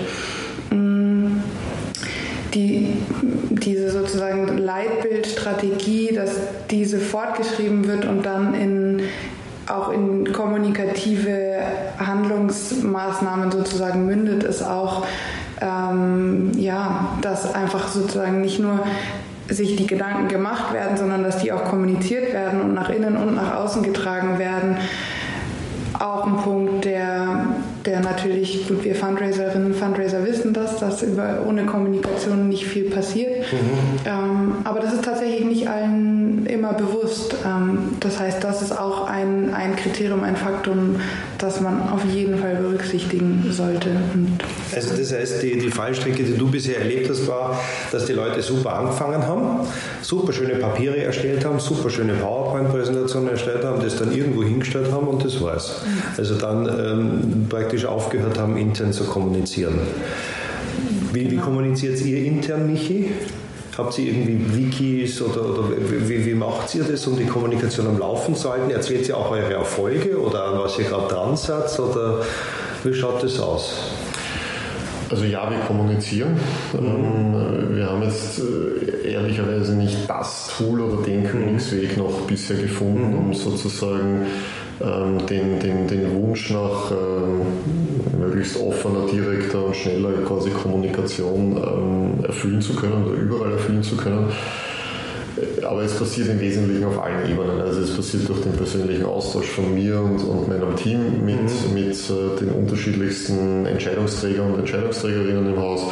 Mm, 0.71 1.39
die, 2.55 2.99
diese 3.51 3.91
sozusagen 3.91 4.59
Leitbildstrategie, 4.59 6.15
dass 6.15 6.33
diese 6.71 6.99
fortgeschrieben 6.99 7.87
wird 7.87 8.05
und 8.05 8.27
dann 8.27 8.55
in, 8.55 9.03
auch 9.69 9.91
in 9.91 10.33
kommunikative 10.33 11.61
Handlungsmaßnahmen 11.99 13.51
sozusagen 13.51 14.05
mündet, 14.05 14.45
ist 14.45 14.63
auch 14.63 15.07
ähm, 15.63 16.51
ja, 16.57 17.17
dass 17.21 17.55
einfach 17.55 17.89
sozusagen 17.89 18.41
nicht 18.41 18.59
nur 18.59 18.81
sich 19.49 19.77
die 19.77 19.87
Gedanken 19.87 20.29
gemacht 20.29 20.73
werden, 20.73 20.97
sondern 20.97 21.23
dass 21.23 21.39
die 21.39 21.53
auch 21.53 21.65
kommuniziert 21.65 22.33
werden 22.33 22.61
und 22.61 22.75
nach 22.75 22.91
innen 22.91 23.17
und 23.17 23.35
nach 23.35 23.57
außen 23.57 23.83
getragen 23.83 24.39
werden. 24.39 24.77
Auch 25.99 26.27
ein 26.27 26.37
Punkt, 26.39 26.85
der 26.85 27.47
der 27.87 28.01
natürlich, 28.01 28.69
gut, 28.69 28.85
wir 28.85 28.95
Fundraiserinnen 28.95 29.69
und 29.69 29.77
Fundraiser 29.77 30.25
wissen 30.25 30.53
das, 30.53 30.77
dass 30.79 31.03
über, 31.03 31.45
ohne 31.47 31.65
Kommunikation 31.67 32.49
nicht 32.49 32.67
viel 32.67 32.91
passiert. 32.91 33.53
Mhm. 33.53 33.59
Ähm, 34.05 34.53
aber 34.65 34.81
das 34.81 34.95
ist 34.95 35.05
tatsächlich 35.05 35.45
nicht 35.45 35.69
allen 35.69 36.47
immer 36.47 36.73
bewusst. 36.75 37.35
Ähm, 37.45 37.97
das 38.01 38.21
heißt, 38.21 38.43
das 38.45 38.63
ist 38.63 38.79
auch 38.79 39.09
ein, 39.09 39.53
ein 39.55 39.77
Kriterium, 39.77 40.23
ein 40.23 40.37
Faktum, 40.37 40.97
das 41.43 41.61
man 41.61 41.89
auf 41.91 42.05
jeden 42.05 42.39
Fall 42.39 42.57
berücksichtigen 42.57 43.45
sollte. 43.51 43.91
Und 44.15 44.39
also 44.75 44.97
das 44.97 45.13
heißt, 45.13 45.43
die, 45.43 45.59
die 45.59 45.71
Fallstrecke, 45.71 46.23
die 46.23 46.37
du 46.37 46.51
bisher 46.51 46.79
erlebt 46.79 47.11
hast, 47.11 47.27
war, 47.27 47.61
dass 47.91 48.07
die 48.07 48.13
Leute 48.13 48.43
super 48.43 48.75
angefangen 48.75 49.27
haben, 49.27 49.67
super 50.01 50.33
schöne 50.33 50.55
Papiere 50.55 50.99
erstellt 50.99 51.45
haben, 51.45 51.59
super 51.59 51.91
schöne 51.91 52.15
PowerPoint-Präsentationen 52.15 53.31
erstellt 53.31 53.65
haben, 53.65 53.83
das 53.83 53.97
dann 53.97 54.17
irgendwo 54.17 54.43
hingestellt 54.43 54.91
haben 54.93 55.09
und 55.09 55.25
das 55.25 55.41
war's. 55.41 55.83
Also 56.17 56.37
dann 56.37 56.67
ähm, 56.67 57.47
praktisch 57.49 57.73
praktisch 57.73 57.87
aufgehört 57.87 58.39
haben, 58.39 58.57
intern 58.57 58.93
zu 58.93 59.05
kommunizieren. 59.05 59.79
Wie, 61.13 61.31
wie 61.31 61.37
kommuniziert 61.37 62.01
ihr 62.05 62.25
intern, 62.25 62.71
Michi? 62.71 63.11
Habt 63.83 63.99
ihr 63.99 64.13
irgendwie 64.13 64.57
Wikis 64.57 65.21
oder, 65.21 65.45
oder 65.45 65.71
wie, 65.77 66.25
wie, 66.25 66.35
macht 66.35 66.73
ihr 66.77 66.85
das, 66.85 67.05
um 67.09 67.17
die 67.17 67.27
Kommunikation 67.27 67.89
am 67.89 67.99
Laufen 67.99 68.37
zu 68.37 68.49
halten? 68.49 68.71
Erzählt 68.71 69.09
ihr 69.09 69.17
auch 69.17 69.33
eure 69.33 69.55
Erfolge 69.55 70.17
oder 70.21 70.45
an 70.45 70.61
was 70.61 70.79
ihr 70.79 70.85
gerade 70.85 71.09
dran 71.09 71.37
seid? 71.37 71.77
Oder 71.81 72.21
wie 72.85 72.95
schaut 72.95 73.25
das 73.25 73.41
aus? 73.41 73.75
Also 75.13 75.27
ja, 75.27 75.49
wir 75.51 75.59
kommunizieren. 75.59 76.37
Mhm. 76.73 77.77
Wir 77.77 77.91
haben 77.91 78.03
jetzt 78.03 78.41
äh, 78.41 79.13
ehrlicherweise 79.13 79.75
nicht 79.75 80.09
das 80.09 80.51
Tool 80.57 80.81
oder 80.81 81.03
den 81.03 81.25
Königsweg 81.25 81.99
noch 81.99 82.23
bisher 82.23 82.57
gefunden, 82.57 83.11
mhm. 83.11 83.19
um 83.19 83.35
sozusagen 83.35 84.25
ähm, 84.81 85.27
den, 85.27 85.61
den, 85.61 85.87
den 85.87 86.15
Wunsch 86.15 86.49
nach 86.49 86.91
ähm, 86.91 88.19
möglichst 88.19 88.59
offener, 88.59 89.05
direkter 89.13 89.67
und 89.67 89.77
schneller 89.77 90.13
quasi 90.27 90.49
Kommunikation 90.49 91.59
ähm, 91.59 92.25
erfüllen 92.25 92.63
zu 92.63 92.75
können 92.75 93.05
oder 93.05 93.15
überall 93.15 93.53
erfüllen 93.53 93.83
zu 93.83 93.99
können. 93.99 94.33
Aber 95.63 95.83
es 95.83 95.95
passiert 95.95 96.29
im 96.29 96.41
Wesentlichen 96.41 96.85
auf 96.85 97.03
allen 97.03 97.31
Ebenen. 97.31 97.61
Also 97.61 97.81
es 97.81 97.97
passiert 97.97 98.29
durch 98.29 98.41
den 98.41 98.53
persönlichen 98.53 99.05
Austausch 99.05 99.47
von 99.47 99.75
mir 99.75 100.01
und, 100.01 100.23
und 100.25 100.49
meinem 100.49 100.77
Team 100.77 101.25
mit, 101.25 101.41
mhm. 101.41 101.75
mit 101.75 102.11
äh, 102.11 102.41
den 102.41 102.51
unterschiedlichsten 102.51 103.67
Entscheidungsträgern 103.67 104.53
und 104.53 104.61
Entscheidungsträgerinnen 104.61 105.55
im 105.55 105.59
Haus. 105.59 105.83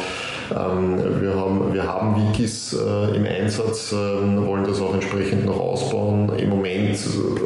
Ähm, 0.51 1.21
wir, 1.21 1.35
haben, 1.35 1.73
wir 1.73 1.83
haben 1.83 2.15
Wikis 2.15 2.73
äh, 2.73 3.15
im 3.15 3.25
Einsatz, 3.25 3.93
äh, 3.93 3.95
wollen 3.95 4.65
das 4.65 4.81
auch 4.81 4.93
entsprechend 4.93 5.45
noch 5.45 5.59
ausbauen. 5.59 6.31
Im 6.37 6.49
Moment 6.49 6.97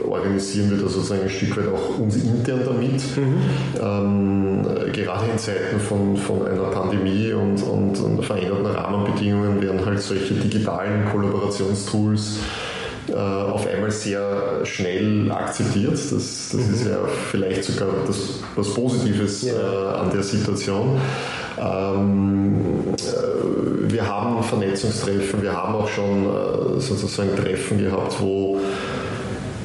organisieren 0.07 0.71
wir 0.71 0.77
das 0.77 0.93
sozusagen 0.93 1.21
ein 1.21 1.29
Stück 1.29 1.57
weit 1.57 1.67
auch 1.67 1.99
uns 1.99 2.15
intern 2.15 2.61
damit. 2.65 3.01
Mhm. 3.17 3.37
Ähm, 3.79 4.63
gerade 4.91 5.31
in 5.31 5.37
Zeiten 5.37 5.79
von, 5.79 6.17
von 6.17 6.47
einer 6.47 6.63
Pandemie 6.63 7.31
und, 7.33 7.61
und, 7.63 7.99
und 7.99 8.23
veränderten 8.23 8.65
Rahmenbedingungen 8.65 9.61
werden 9.61 9.85
halt 9.85 10.01
solche 10.01 10.33
digitalen 10.33 11.05
Kollaborationstools 11.05 12.39
äh, 13.07 13.13
auf 13.13 13.67
einmal 13.67 13.91
sehr 13.91 14.65
schnell 14.65 15.31
akzeptiert. 15.31 15.93
Das, 15.93 16.09
das 16.09 16.53
mhm. 16.53 16.73
ist 16.73 16.87
ja 16.87 16.97
vielleicht 17.31 17.63
sogar 17.63 17.89
das, 18.07 18.39
was 18.55 18.73
Positives 18.73 19.43
ja. 19.43 19.53
äh, 19.53 19.95
an 19.99 20.11
der 20.11 20.23
Situation. 20.23 20.99
Ähm, 21.57 22.93
äh, 22.97 23.91
wir 23.91 24.07
haben 24.07 24.43
Vernetzungstreffen, 24.43 25.41
wir 25.41 25.53
haben 25.53 25.75
auch 25.75 25.87
schon 25.87 26.25
äh, 26.25 26.79
sozusagen 26.79 27.35
Treffen 27.35 27.77
gehabt, 27.77 28.17
wo 28.19 28.59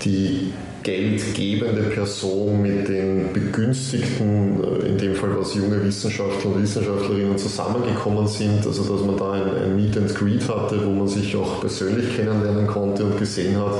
die 0.04 0.52
geldgebende 0.82 1.82
Person 1.82 2.62
mit 2.62 2.88
den 2.88 3.32
Begünstigten, 3.32 4.62
äh, 4.62 4.88
in 4.88 4.98
dem 4.98 5.14
Fall 5.14 5.30
was 5.38 5.54
junge 5.54 5.82
Wissenschaftler 5.84 6.52
und 6.52 6.62
Wissenschaftlerinnen 6.62 7.36
zusammengekommen 7.36 8.26
sind, 8.26 8.66
also 8.66 8.82
dass 8.84 9.04
man 9.04 9.16
da 9.16 9.32
ein, 9.32 9.62
ein 9.62 9.76
Meet 9.76 9.96
and 9.98 10.14
Greet 10.14 10.48
hatte, 10.48 10.84
wo 10.84 10.90
man 10.90 11.08
sich 11.08 11.36
auch 11.36 11.60
persönlich 11.60 12.16
kennenlernen 12.16 12.66
konnte 12.66 13.04
und 13.04 13.18
gesehen 13.18 13.58
hat, 13.58 13.74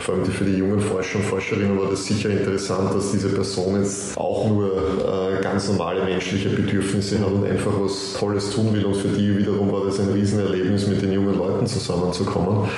vor 0.00 0.14
allem 0.14 0.24
für 0.24 0.44
die 0.44 0.56
jungen 0.56 0.80
Forscher 0.80 1.18
und 1.18 1.24
Forscherinnen 1.24 1.78
war 1.78 1.90
das 1.90 2.06
sicher 2.06 2.30
interessant, 2.30 2.94
dass 2.94 3.12
diese 3.12 3.28
Person 3.28 3.76
jetzt 3.76 4.16
auch 4.16 4.48
nur 4.48 4.72
äh, 4.72 5.42
ganz 5.42 5.68
normale 5.68 6.04
menschliche 6.04 6.48
Bedürfnisse 6.48 7.20
hat 7.20 7.30
und 7.30 7.44
einfach 7.44 7.72
was 7.78 8.14
Tolles 8.18 8.50
tun 8.50 8.72
will. 8.72 8.84
Und 8.86 8.96
für 8.96 9.08
die 9.08 9.36
wiederum 9.36 9.70
war 9.70 9.84
das 9.84 10.00
ein 10.00 10.08
Riesenerlebnis, 10.12 10.86
mit 10.86 11.02
den 11.02 11.12
jungen 11.12 11.36
Leuten 11.36 11.66
zusammenzukommen. 11.66 12.68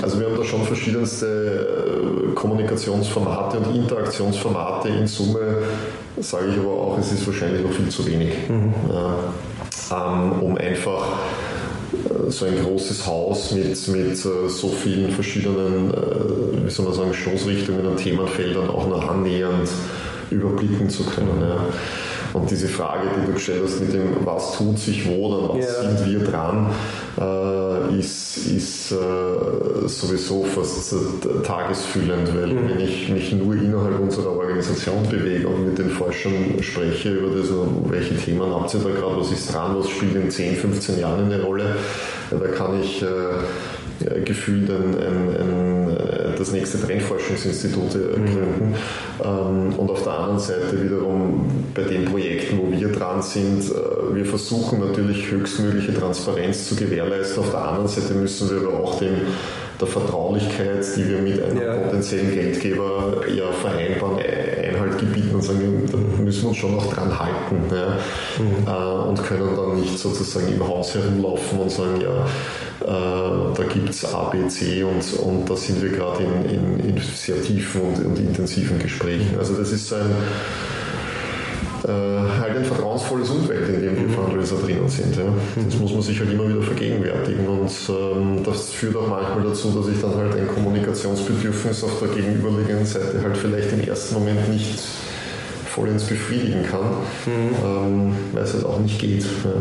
Also 0.00 0.20
wir 0.20 0.28
haben 0.28 0.36
da 0.36 0.44
schon 0.44 0.62
verschiedenste 0.62 1.26
äh, 1.26 2.34
Kommunikationsformate 2.34 3.58
und 3.58 3.74
Interaktionsformate. 3.74 4.88
In 4.88 5.06
Summe 5.06 5.58
sage 6.20 6.46
ich 6.52 6.58
aber 6.58 6.72
auch, 6.72 6.98
es 6.98 7.12
ist 7.12 7.26
wahrscheinlich 7.26 7.62
noch 7.62 7.72
viel 7.72 7.88
zu 7.88 8.06
wenig, 8.06 8.32
mhm. 8.48 8.72
ähm, 9.90 10.32
um 10.40 10.56
einfach 10.56 11.06
äh, 11.06 11.37
so 12.28 12.44
ein 12.44 12.62
großes 12.62 13.06
Haus 13.06 13.52
mit, 13.52 13.88
mit 13.88 14.12
äh, 14.12 14.48
so 14.48 14.68
vielen 14.68 15.10
verschiedenen, 15.10 15.92
wie 16.64 16.70
soll 16.70 16.86
man 16.86 16.94
sagen, 16.94 17.14
Stoßrichtungen 17.14 17.86
und 17.86 17.96
Themenfeldern 17.96 18.68
auch 18.68 18.88
noch 18.88 19.08
annähernd 19.08 19.68
überblicken 20.30 20.90
zu 20.90 21.04
können. 21.04 21.40
Ja. 21.40 21.66
Und 22.40 22.50
diese 22.50 22.68
Frage, 22.68 23.08
die 23.16 23.26
du 23.26 23.32
gestellt 23.32 23.62
hast 23.64 23.80
mit 23.80 23.92
dem, 23.92 24.24
was 24.24 24.56
tut 24.56 24.78
sich 24.78 25.08
wo, 25.08 25.34
dann 25.34 25.48
was 25.58 25.66
ja. 25.66 25.96
sind 25.96 26.06
wir 26.06 26.20
dran, 26.20 26.70
äh, 27.20 27.98
ist, 27.98 28.46
ist 28.46 28.92
äh, 28.92 29.88
sowieso 29.88 30.44
fast 30.44 30.92
äh, 30.92 31.42
tagesfüllend, 31.42 32.34
weil 32.34 32.48
mhm. 32.48 32.68
wenn 32.68 32.80
ich 32.80 33.08
mich 33.08 33.32
nur 33.32 33.54
innerhalb 33.54 33.98
unserer 33.98 34.36
Organisation 34.36 35.02
bewege 35.10 35.48
und 35.48 35.66
mit 35.66 35.78
den 35.78 35.90
Forschern 35.90 36.32
spreche 36.60 37.10
über 37.10 37.36
das, 37.36 37.48
welche 37.88 38.16
Themen 38.16 38.54
habt 38.54 38.72
ihr 38.74 38.80
da 38.80 38.90
gerade, 38.90 39.18
was 39.18 39.32
ist 39.32 39.52
dran, 39.52 39.76
was 39.76 39.88
spielt 39.88 40.14
in 40.14 40.30
10, 40.30 40.56
15 40.56 41.00
Jahren 41.00 41.24
eine 41.24 41.42
Rolle, 41.42 41.76
da 42.30 42.48
kann 42.48 42.80
ich 42.80 43.02
äh, 43.02 44.20
gefühlt 44.24 44.70
ein, 44.70 44.94
ein, 44.94 45.36
ein, 45.36 45.77
das 46.38 46.52
nächste 46.52 46.80
Trendforschungsinstitut 46.80 47.94
äh, 47.94 47.98
gründen. 47.98 48.74
Mhm. 49.18 49.78
und 49.78 49.90
auf 49.90 50.02
der 50.02 50.12
anderen 50.12 50.38
Seite 50.38 50.82
wiederum 50.82 51.50
bei 51.74 51.82
den 51.82 52.04
Projekten, 52.04 52.58
wo 52.58 52.70
wir 52.70 52.88
dran 52.92 53.22
sind, 53.22 53.64
wir 54.12 54.24
versuchen 54.24 54.80
natürlich 54.80 55.30
höchstmögliche 55.30 55.94
Transparenz 55.94 56.68
zu 56.68 56.76
gewährleisten. 56.76 57.42
Auf 57.42 57.50
der 57.50 57.62
anderen 57.62 57.88
Seite 57.88 58.14
müssen 58.14 58.50
wir 58.50 58.68
aber 58.68 58.80
auch 58.80 58.98
dem 58.98 59.16
der 59.80 59.86
Vertraulichkeit, 59.86 60.84
die 60.96 61.08
wir 61.08 61.18
mit 61.18 61.42
einem 61.42 61.62
ja. 61.62 61.74
potenziellen 61.74 62.32
Geldgeber 62.32 63.22
ja 63.32 63.52
vereinbaren, 63.52 64.18
Einhalt 64.18 64.98
gebieten 64.98 65.36
und 65.36 65.42
sagen, 65.42 65.88
da 65.90 66.22
müssen 66.22 66.42
wir 66.42 66.48
uns 66.48 66.58
schon 66.58 66.72
noch 66.72 66.92
dran 66.92 67.16
halten 67.16 67.62
ja, 67.70 67.98
mhm. 68.42 69.08
und 69.08 69.22
können 69.22 69.56
dann 69.56 69.80
nicht 69.80 69.98
sozusagen 69.98 70.52
im 70.52 70.66
Haus 70.66 70.94
herumlaufen 70.94 71.60
und 71.60 71.70
sagen, 71.70 72.00
ja, 72.00 72.08
äh, 72.08 72.67
da 72.80 73.64
gibt 73.72 73.90
es 73.90 74.04
A, 74.04 74.30
B, 74.30 74.46
C 74.48 74.82
und, 74.84 75.12
und 75.14 75.50
da 75.50 75.56
sind 75.56 75.82
wir 75.82 75.90
gerade 75.90 76.22
in, 76.22 76.44
in, 76.44 76.90
in, 76.90 76.98
sehr 76.98 77.42
tiefen 77.42 77.80
und, 77.80 78.04
und 78.04 78.18
intensiven 78.18 78.78
Gesprächen. 78.78 79.36
Also 79.38 79.54
das 79.54 79.72
ist 79.72 79.88
so 79.88 79.96
ein 79.96 80.10
äh, 81.84 81.90
halt 81.90 82.56
ein 82.56 82.64
vertrauensvolles 82.64 83.30
Umfeld, 83.30 83.68
in 83.68 83.80
dem 83.80 83.96
die 83.96 84.02
mhm. 84.02 84.10
Fundraiser 84.10 84.56
drinnen 84.56 84.88
sind. 84.88 85.16
Ja. 85.16 85.24
Das 85.64 85.78
muss 85.78 85.92
man 85.92 86.02
sich 86.02 86.18
halt 86.18 86.32
immer 86.32 86.48
wieder 86.48 86.62
vergegenwärtigen 86.62 87.46
und 87.46 87.70
ähm, 87.88 88.42
das 88.44 88.70
führt 88.70 88.96
auch 88.96 89.08
manchmal 89.08 89.42
dazu, 89.42 89.70
dass 89.70 89.88
ich 89.88 90.00
dann 90.00 90.14
halt 90.14 90.36
ein 90.36 90.48
Kommunikationsbedürfnis 90.48 91.84
auf 91.84 92.00
der 92.00 92.08
gegenüberliegenden 92.08 92.84
Seite 92.84 93.22
halt 93.22 93.36
vielleicht 93.36 93.72
im 93.72 93.80
ersten 93.80 94.14
Moment 94.14 94.48
nicht 94.48 94.78
vollends 95.66 96.04
befriedigen 96.04 96.64
kann, 96.68 96.90
mhm. 97.26 97.54
ähm, 97.64 98.16
weil 98.32 98.42
es 98.42 98.54
halt 98.54 98.64
auch 98.64 98.80
nicht 98.80 98.98
geht. 98.98 99.22
Ja. 99.22 99.52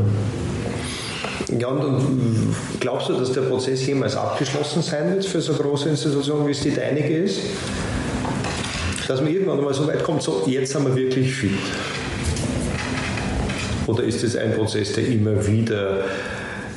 Ja, 1.57 1.67
und 1.67 2.55
glaubst 2.79 3.09
du, 3.09 3.13
dass 3.13 3.31
der 3.31 3.41
Prozess 3.41 3.85
jemals 3.85 4.15
abgeschlossen 4.15 4.81
sein 4.81 5.13
wird 5.13 5.25
für 5.25 5.39
so 5.39 5.53
eine 5.53 5.61
große 5.61 5.89
Institution, 5.89 6.45
wie 6.47 6.51
es 6.51 6.61
die 6.61 6.73
deinige 6.73 7.17
ist? 7.17 7.39
Dass 9.07 9.21
man 9.21 9.31
irgendwann 9.31 9.63
mal 9.63 9.73
so 9.73 9.87
weit 9.87 10.03
kommt, 10.03 10.21
so 10.21 10.43
jetzt 10.45 10.73
sind 10.73 10.85
wir 10.85 10.95
wirklich 10.95 11.33
fit. 11.33 11.51
Oder 13.87 14.03
ist 14.03 14.23
es 14.23 14.35
ein 14.35 14.53
Prozess, 14.53 14.93
der 14.93 15.07
immer 15.07 15.47
wieder 15.47 16.03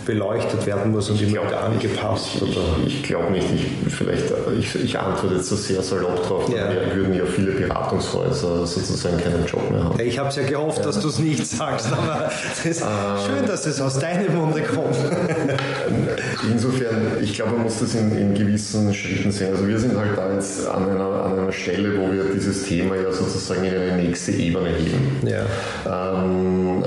beleuchtet 0.07 0.67
werden 0.67 0.93
muss 0.93 1.11
und 1.11 1.21
immer 1.21 1.47
wieder 1.47 1.63
angepasst? 1.63 2.43
Oder? 2.43 2.61
Ich, 2.87 2.97
ich 2.97 3.03
glaube 3.03 3.31
nicht. 3.31 3.47
Ich, 3.55 3.93
vielleicht, 3.93 4.25
ich, 4.59 4.75
ich 4.75 4.99
antworte 4.99 5.37
jetzt 5.37 5.49
so 5.49 5.57
sehr 5.57 5.83
salopp 5.83 6.27
drauf, 6.27 6.49
ja. 6.49 6.69
dann 6.69 6.97
würden 6.97 7.15
ja 7.15 7.25
viele 7.25 7.53
Beratungshäuser 7.53 8.67
sozusagen 8.67 9.19
keinen 9.19 9.45
Job 9.47 9.71
mehr 9.71 9.85
haben. 9.85 9.99
Ja, 9.99 10.05
ich 10.05 10.19
habe 10.19 10.29
es 10.29 10.37
ja 10.37 10.43
gehofft, 10.43 10.79
ja. 10.79 10.85
dass 10.85 11.01
du 11.01 11.09
es 11.09 11.19
nicht 11.19 11.47
sagst, 11.47 11.93
aber 11.93 12.31
es 12.53 12.65
ist 12.65 12.83
ähm, 12.83 12.89
schön, 13.27 13.47
dass 13.47 13.67
es 13.67 13.81
aus 13.81 13.99
deinem 13.99 14.37
Munde 14.37 14.63
kommt. 14.63 14.97
Insofern, 16.51 17.19
ich 17.21 17.35
glaube, 17.35 17.53
man 17.53 17.63
muss 17.65 17.81
das 17.81 17.95
in, 17.95 18.17
in, 18.17 18.35
gewissen 18.35 18.93
Schritten 18.95 19.31
sehen. 19.31 19.53
Also 19.53 19.67
wir 19.67 19.79
sind 19.79 19.97
halt 19.97 20.17
da 20.17 20.33
jetzt 20.33 20.67
an 20.67 20.89
einer, 20.89 21.25
an 21.25 21.39
einer 21.39 21.53
Stelle, 21.53 21.99
wo 21.99 22.13
wir 22.13 22.25
dieses 22.35 22.65
Thema 22.65 22.97
ja 22.97 23.13
sozusagen 23.13 23.65
in 23.65 23.75
eine 23.75 23.97
nächste 23.97 24.33
Ebene 24.33 24.71
heben. 24.71 25.27
Ja. 25.27 25.45
Ähm, 25.87 26.83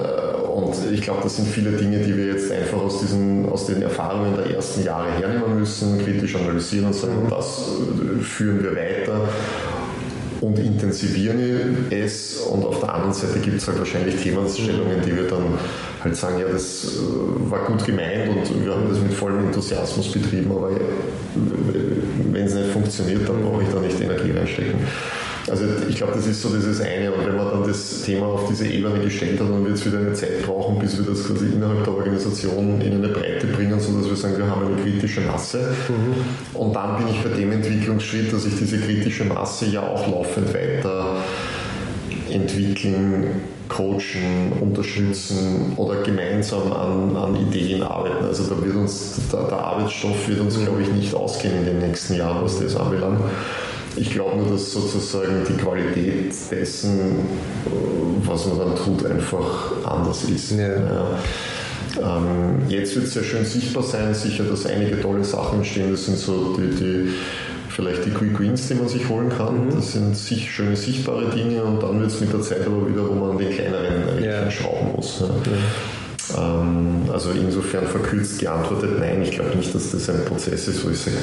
und 0.80 0.94
ich 0.94 1.02
glaube, 1.02 1.22
das 1.24 1.36
sind 1.36 1.48
viele 1.48 1.72
Dinge, 1.72 2.00
die 2.00 2.16
wir 2.16 2.28
jetzt 2.28 2.52
einfach 2.52 2.80
aus, 2.80 3.00
diesen, 3.02 3.50
aus 3.50 3.66
den 3.68 3.82
Erfahrungen 3.82 4.36
der 4.36 4.56
ersten 4.56 4.84
Jahre 4.84 5.12
hernehmen 5.12 5.60
müssen, 5.60 6.04
kritisch 6.04 6.36
analysieren 6.36 6.88
und 6.88 6.94
sagen, 6.94 7.28
das 7.30 7.72
führen 8.22 8.64
wir 8.64 8.76
weiter 8.76 9.30
und 10.44 10.60
intensivieren 10.60 11.88
es. 11.90 12.42
Und 12.42 12.66
auf 12.66 12.80
der 12.82 12.94
anderen 12.94 13.14
Seite 13.14 13.40
gibt 13.40 13.58
es 13.58 13.68
halt 13.68 13.80
wahrscheinlich 13.80 14.16
Themenstellungen, 14.22 15.02
die 15.06 15.16
wir 15.16 15.28
dann 15.28 15.58
halt 16.04 16.16
sagen, 16.16 16.40
ja, 16.40 16.48
das 16.52 16.86
äh, 16.86 17.50
war 17.50 17.66
gut 17.66 17.86
gemeint 17.86 18.30
und 18.30 18.66
wir 18.66 18.74
haben 18.74 18.90
das 18.90 19.00
mit 19.00 19.14
vollem 19.14 19.46
Enthusiasmus 19.46 20.12
betrieben, 20.12 20.52
aber 20.52 20.72
wenn 22.32 22.46
es 22.46 22.54
nicht 22.54 22.70
funktioniert, 22.72 23.28
dann 23.28 23.42
brauche 23.42 23.64
ich 23.64 23.70
da 23.70 23.80
nicht 23.80 24.00
Energie 24.02 24.32
reinstecken. 24.32 24.80
Also 25.50 25.66
ich 25.90 25.96
glaube, 25.96 26.14
das 26.16 26.26
ist 26.26 26.42
so 26.42 26.50
dieses 26.50 26.80
eine. 26.80 27.12
Und 27.12 27.26
wenn 27.26 27.36
man 27.36 27.50
dann 27.50 27.68
das 27.68 28.02
Thema 28.04 28.28
auf 28.28 28.48
diese 28.50 28.68
Ebene 28.68 29.00
gestellt 29.00 29.40
hat, 29.40 29.50
dann 29.50 29.66
wird 29.66 29.76
es 29.76 29.86
wieder 29.86 30.00
eine 30.00 30.14
Zeit 30.14 30.44
brauchen, 30.46 30.80
bis 30.80 30.98
wir 30.98 31.06
das 31.06 31.28
quasi 31.28 31.48
innerhalb 31.48 31.84
der 31.84 31.94
Organisation 31.94 32.80
in 32.82 32.94
eine 32.94 33.10
Breite 33.10 33.48
bringen, 33.48 33.80
sodass 33.80 34.10
wir 34.10 34.16
sagen, 34.16 34.38
wir 34.38 34.48
haben 34.48 34.68
eine 34.68 34.82
kritische 34.82 35.22
Masse. 35.22 35.76
Mhm. 35.90 36.60
Und 36.60 36.76
dann 36.76 36.98
bin 36.98 37.08
ich 37.10 37.22
bei 37.22 37.30
dem 37.30 37.52
Entwicklungsschritt, 37.52 38.32
dass 38.32 38.46
ich 38.46 38.56
diese 38.58 38.78
kritische 38.80 39.26
Masse 39.26 39.66
ja 39.66 39.82
auch 39.82 40.08
laufend 40.08 40.54
weiter 40.54 41.18
entwickeln, 42.30 43.42
coachen, 43.68 44.54
unterstützen 44.62 45.74
oder 45.78 46.02
gemeinsam 46.02 46.72
an, 46.72 47.16
an 47.16 47.36
Ideen 47.36 47.84
arbeiten. 47.84 48.26
Also 48.26 48.44
da 48.44 48.64
wird 48.64 48.76
uns, 48.76 49.20
der, 49.32 49.44
der 49.44 49.58
Arbeitsstoff 49.58 50.28
wird 50.28 50.40
uns, 50.40 50.60
glaube 50.60 50.82
ich, 50.82 50.92
nicht 50.92 51.14
ausgehen 51.14 51.58
in 51.60 51.66
den 51.66 51.80
nächsten 51.80 52.16
Jahren, 52.16 52.44
was 52.44 52.60
das 52.60 52.76
anbelangt. 52.76 53.20
Ich 53.96 54.12
glaube 54.12 54.38
nur, 54.38 54.52
dass 54.52 54.72
sozusagen 54.72 55.44
die 55.48 55.54
Qualität 55.54 56.34
dessen, 56.52 57.20
was 58.26 58.48
man 58.48 58.60
dann 58.60 58.76
tut, 58.76 59.06
einfach 59.06 59.72
anders 59.86 60.24
ist. 60.24 60.52
Ja. 60.52 60.68
Ja. 60.68 61.20
Ähm, 62.02 62.70
jetzt 62.70 62.96
wird 62.96 63.06
es 63.06 63.14
sehr 63.14 63.24
schön 63.24 63.46
sichtbar 63.46 63.84
sein, 63.84 64.14
sicher, 64.14 64.46
dass 64.46 64.66
einige 64.66 65.00
tolle 65.00 65.24
Sachen 65.24 65.60
entstehen. 65.60 65.92
Das 65.92 66.06
sind 66.06 66.18
so 66.18 66.56
die, 66.58 66.76
die 66.76 67.14
vielleicht 67.70 68.06
die 68.06 68.12
Quick 68.12 68.40
Wins, 68.40 68.68
die 68.68 68.76
man 68.76 68.88
sich 68.88 69.08
holen 69.10 69.30
kann. 69.30 69.68
Mhm. 69.68 69.76
Das 69.76 69.92
sind 69.94 70.16
sich, 70.18 70.52
schöne 70.52 70.76
sichtbare 70.76 71.26
Dinge 71.30 71.64
und 71.64 71.84
dann 71.84 72.00
wird 72.00 72.12
es 72.12 72.20
mit 72.20 72.34
der 72.34 72.42
Zeit 72.42 72.66
aber 72.66 72.88
wieder, 72.90 73.08
wo 73.08 73.14
man 73.14 73.32
an 73.32 73.38
den 73.38 73.52
kleineren 73.52 74.24
ja. 74.24 74.50
schrauben 74.50 74.94
muss. 74.96 75.22
Ja. 75.22 75.30
Ähm, 76.38 77.10
also 77.12 77.32
insofern 77.32 77.86
verkürzt 77.88 78.40
geantwortet, 78.40 78.92
nein, 79.00 79.22
ich 79.24 79.32
glaube 79.32 79.56
nicht, 79.56 79.74
dass 79.76 79.92
das 79.92 80.10
ein 80.10 80.24
Prozess 80.26 80.68
ist, 80.68 80.86
wo 80.86 80.90
ich 80.90 80.98
sage, 80.98 81.18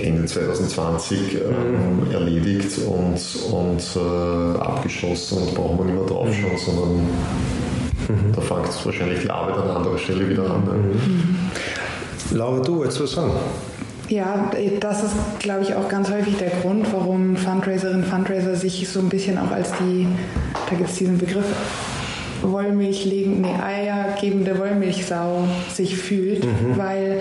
Ende 0.00 0.24
2020 0.26 1.18
ähm, 1.34 2.06
mhm. 2.06 2.10
erledigt 2.12 2.78
und, 2.86 3.20
und 3.52 3.82
äh, 3.96 4.58
abgeschlossen 4.58 5.38
und 5.38 5.54
brauchen 5.54 5.78
wir 5.78 5.84
nicht 5.86 5.96
mehr 5.96 6.06
draufschauen, 6.06 6.52
mhm. 6.52 6.58
sondern 6.58 7.08
Mhm. 8.10 8.32
Da 8.34 8.40
fängt 8.40 8.86
wahrscheinlich 8.86 9.20
die 9.20 9.30
Arbeit 9.30 9.56
an 9.56 9.70
anderer 9.70 9.98
Stelle 9.98 10.28
wieder 10.28 10.50
an. 10.50 10.64
Ne? 10.64 10.72
Mhm. 10.72 11.36
Laura, 12.32 12.60
du 12.60 12.78
wolltest 12.78 13.02
was 13.02 13.12
sagen? 13.12 13.32
Ja, 14.08 14.50
das 14.80 15.04
ist, 15.04 15.14
glaube 15.38 15.62
ich, 15.62 15.74
auch 15.74 15.88
ganz 15.88 16.10
häufig 16.10 16.36
der 16.36 16.50
Grund, 16.50 16.92
warum 16.92 17.36
Fundraiserinnen 17.36 18.02
und 18.02 18.10
Fundraiser 18.10 18.56
sich 18.56 18.88
so 18.88 18.98
ein 18.98 19.08
bisschen 19.08 19.38
auch 19.38 19.52
als 19.52 19.70
die, 19.78 20.08
da 20.68 20.76
gibt 20.76 20.90
es 20.90 20.96
diesen 20.96 21.18
Begriff, 21.18 21.44
Wollmilch 22.42 23.04
legen, 23.04 23.42
nee, 23.42 23.54
Eier 23.62 24.16
gebende 24.20 24.58
Wollmilchsau 24.58 25.46
sich 25.72 25.96
fühlt, 25.96 26.44
mhm. 26.44 26.76
weil 26.76 27.20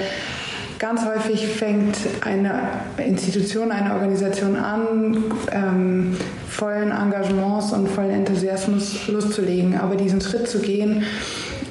ganz 0.80 1.06
häufig 1.06 1.46
fängt 1.48 1.98
eine 2.26 2.62
Institution, 2.98 3.72
eine 3.72 3.94
Organisation 3.94 4.56
an, 4.56 5.24
ähm, 5.52 6.18
vollen 6.48 6.92
Engagements 6.92 7.74
und 7.74 7.90
vollen 7.90 8.12
Enthusiasmus 8.12 9.08
loszulegen. 9.08 9.78
Aber 9.78 9.96
diesen 9.96 10.22
Schritt 10.22 10.48
zu 10.48 10.60
gehen, 10.60 11.04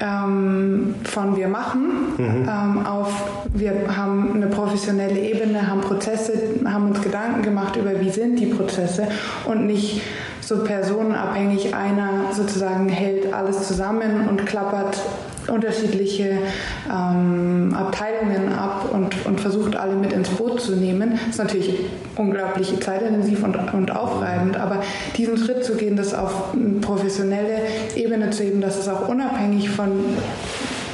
ähm, 0.00 0.94
von 1.04 1.36
wir 1.36 1.48
machen 1.48 2.14
mhm. 2.16 2.48
ähm, 2.48 2.86
auf 2.86 3.42
wir 3.52 3.72
haben 3.96 4.34
eine 4.34 4.46
professionelle 4.46 5.18
Ebene, 5.18 5.66
haben 5.66 5.80
Prozesse, 5.80 6.34
haben 6.64 6.88
uns 6.88 7.00
Gedanken 7.02 7.42
gemacht 7.42 7.76
über 7.76 7.98
wie 8.00 8.10
sind 8.10 8.38
die 8.38 8.46
Prozesse 8.46 9.08
und 9.46 9.66
nicht 9.66 10.02
so 10.40 10.62
personenabhängig 10.62 11.74
einer 11.74 12.32
sozusagen 12.32 12.88
hält 12.88 13.32
alles 13.34 13.66
zusammen 13.66 14.28
und 14.28 14.46
klappert 14.46 14.98
unterschiedliche 15.48 16.38
ähm, 16.90 17.74
Abteilungen 17.74 18.52
ab 18.52 18.86
und, 18.92 19.26
und 19.26 19.40
versucht 19.40 19.76
alle 19.76 19.96
mit 19.96 20.12
ins 20.12 20.28
Boot 20.30 20.60
zu 20.60 20.76
nehmen. 20.76 21.12
Das 21.12 21.30
ist 21.30 21.38
natürlich 21.38 21.74
unglaublich 22.16 22.78
zeitintensiv 22.80 23.42
und, 23.42 23.56
und 23.72 23.94
aufreibend, 23.94 24.56
aber 24.56 24.82
diesen 25.16 25.36
Schritt 25.38 25.64
zu 25.64 25.76
gehen, 25.76 25.96
das 25.96 26.14
auf 26.14 26.52
professionelle 26.80 27.60
Ebene 27.96 28.30
zu 28.30 28.44
heben, 28.44 28.60
dass 28.60 28.78
es 28.78 28.88
auch 28.88 29.08
unabhängig 29.08 29.70
von 29.70 29.90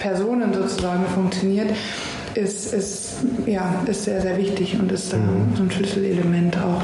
Personen 0.01 0.53
sozusagen 0.53 1.05
funktioniert, 1.15 1.71
ist, 2.35 2.75
ist, 2.75 3.15
ja, 3.47 3.83
ist 3.87 4.05
sehr, 4.05 4.21
sehr 4.21 4.37
wichtig 4.37 4.79
und 4.79 4.91
ist 4.93 5.13
mhm. 5.13 5.57
so 5.57 5.63
ein 5.63 5.71
Schlüsselelement 5.71 6.57
auch. 6.59 6.83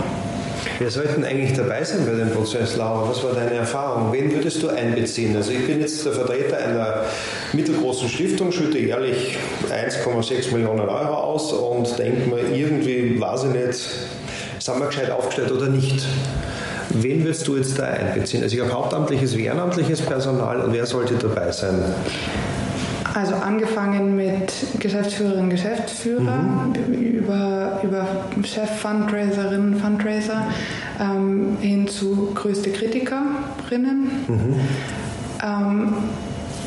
Wer 0.81 0.91
sollten 0.91 1.25
eigentlich 1.25 1.53
dabei 1.53 1.85
sein 1.85 2.07
bei 2.07 2.13
dem 2.13 2.31
Prozess, 2.31 2.75
Laura? 2.75 3.07
Was 3.07 3.23
war 3.23 3.35
deine 3.35 3.53
Erfahrung? 3.53 4.15
Wen 4.15 4.33
würdest 4.33 4.63
du 4.63 4.69
einbeziehen? 4.71 5.37
Also 5.37 5.53
ich 5.53 5.67
bin 5.67 5.79
jetzt 5.79 6.07
der 6.07 6.13
Vertreter 6.13 6.57
einer 6.57 7.05
mittelgroßen 7.53 8.09
Stiftung, 8.09 8.51
schütte 8.51 8.79
jährlich 8.79 9.37
1,6 9.71 10.55
Millionen 10.55 10.89
Euro 10.89 11.15
aus 11.17 11.53
und 11.53 11.99
denke 11.99 12.31
mir, 12.31 12.49
irgendwie, 12.57 13.21
weiß 13.21 13.45
ich 13.45 13.51
nicht, 13.51 13.75
sind 14.59 14.79
wir 14.79 14.87
gescheit 14.87 15.11
aufgestellt 15.11 15.53
oder 15.53 15.67
nicht? 15.67 16.03
Wen 16.89 17.25
würdest 17.25 17.47
du 17.47 17.59
jetzt 17.59 17.79
da 17.79 17.85
einbeziehen? 17.85 18.43
Also 18.43 18.57
ich 18.57 18.63
habe 18.63 18.73
hauptamtliches 18.73 19.35
ehrenamtliches 19.35 20.01
Personal. 20.01 20.65
Wer 20.71 20.87
sollte 20.87 21.13
dabei 21.17 21.53
sein? 21.53 21.95
Also 23.15 23.35
angefangen 23.35 24.17
mit 24.17 24.53
Geschäftsführerinnen, 24.79 25.51
Geschäftsführer, 25.51 26.43
mhm. 26.43 26.95
über, 26.95 27.81
über 27.83 28.07
Chef-Fundraiserinnen, 28.45 29.81
Fundraiser 29.81 30.47
ähm, 31.01 31.57
hin 31.61 31.89
zu 31.89 32.31
größte 32.35 32.71
Kritikerinnen. 32.71 34.11
Mhm. 34.29 34.61
Ähm, 35.43 35.95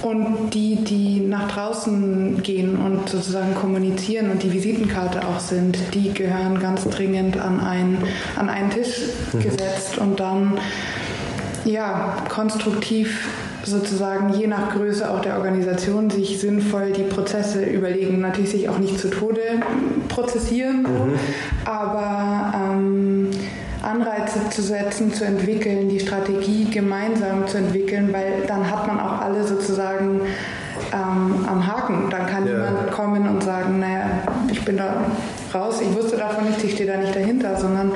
und 0.02 0.54
die, 0.54 0.84
die 0.84 1.22
nach 1.22 1.50
draußen 1.50 2.44
gehen 2.44 2.76
und 2.76 3.08
sozusagen 3.08 3.56
kommunizieren 3.56 4.32
und 4.32 4.44
die 4.44 4.52
Visitenkarte 4.52 5.26
auch 5.26 5.40
sind, 5.40 5.78
die 5.94 6.14
gehören 6.14 6.60
ganz 6.60 6.84
dringend 6.84 7.40
an, 7.40 7.62
ein, 7.62 7.98
an 8.36 8.50
einen 8.50 8.70
Tisch 8.70 9.04
mhm. 9.32 9.40
gesetzt 9.40 9.98
und 9.98 10.20
dann 10.20 10.58
ja, 11.64 12.18
konstruktiv 12.28 13.30
sozusagen 13.66 14.34
je 14.34 14.48
nach 14.48 14.74
Größe 14.74 15.10
auch 15.10 15.22
der 15.22 15.38
Organisation 15.38 16.10
sich 16.10 16.40
sinnvoll 16.40 16.92
die 16.92 17.04
Prozesse 17.04 17.64
überlegen. 17.64 18.22
Natürlich 18.22 18.52
sich 18.52 18.70
auch 18.70 18.80
nicht 18.80 19.00
zu 19.00 19.10
Tode 19.10 19.42
prozessieren, 20.10 20.84
mhm. 20.84 21.14
aber 21.66 22.54
ähm, 22.56 23.30
Anreize 23.82 24.50
zu 24.50 24.62
setzen, 24.62 25.14
zu 25.14 25.26
entwickeln, 25.26 25.90
die 25.90 26.00
Strategie 26.00 26.66
gemeinsam 26.66 27.48
zu 27.48 27.58
entwickeln, 27.58 28.14
weil 28.14 28.44
dann 28.48 28.70
hat 28.70 28.88
man 28.88 29.00
auch 29.00 29.22
alle 29.22 29.44
sozusagen 29.46 30.22
ähm, 30.94 31.46
am 31.48 31.68
Haken. 31.68 32.10
Dann 32.10 32.26
kann 32.26 32.46
ja. 32.46 32.54
jemand 32.54 32.92
kommen 32.92 33.28
und 33.28 33.44
sagen, 33.44 33.80
naja, 33.80 34.06
ich 34.52 34.64
bin 34.64 34.78
da 34.78 35.06
raus, 35.54 35.82
ich 35.82 35.94
wusste 35.96 36.18
davon 36.18 36.46
nichts, 36.46 36.64
ich 36.64 36.74
stehe 36.74 36.90
da 36.90 36.98
nicht 36.98 37.16
dahinter, 37.16 37.58
sondern 37.58 37.92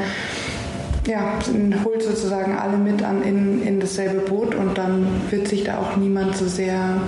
ja, 1.08 1.40
holt 1.86 2.04
sozusagen 2.04 2.58
alle 2.58 2.78
mit 2.78 3.02
an 3.02 3.24
in, 3.24 3.66
in 3.66 3.80
dasselbe 3.80 4.20
Boot 4.20 4.56
und 4.56 4.78
dann 4.78 5.07
wird 5.32 5.48
sich 5.48 5.64
da 5.64 5.78
auch 5.78 5.98
niemand 5.98 6.36
so 6.36 6.48
sehr 6.48 7.02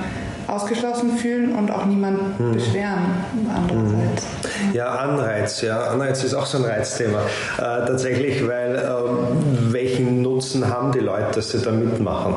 ausgeschlossen 0.48 1.18
fühlen 1.18 1.56
und 1.56 1.72
auch 1.72 1.86
niemand 1.86 2.20
hm. 2.38 2.54
beschweren 2.54 3.06
andererseits. 3.54 4.24
Hm. 4.24 4.74
Ja, 4.74 4.96
Anreiz, 4.96 5.62
ja, 5.62 5.88
Anreiz 5.88 6.24
ist 6.24 6.34
auch 6.34 6.46
so 6.46 6.58
ein 6.58 6.66
Reizthema. 6.66 7.20
Äh, 7.58 7.62
tatsächlich, 7.62 8.48
weil 8.48 8.76
äh, 8.76 9.72
welchen 9.72 10.22
Nutzen 10.22 10.68
haben 10.68 10.92
die 10.92 11.00
Leute, 11.00 11.32
dass 11.36 11.52
sie 11.52 11.60
da 11.60 11.72
mitmachen? 11.72 12.34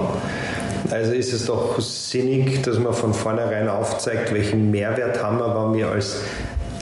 Also 0.91 1.13
ist 1.13 1.33
es 1.33 1.47
doch 1.47 1.81
sinnig, 1.81 2.63
dass 2.63 2.79
man 2.79 2.93
von 2.93 3.15
vornherein 3.15 3.69
aufzeigt, 3.69 4.35
welchen 4.35 4.71
Mehrwert 4.71 5.23
haben 5.23 5.39
wir, 5.39 5.55
wenn 5.55 5.79
wir 5.79 5.89
als 5.89 6.21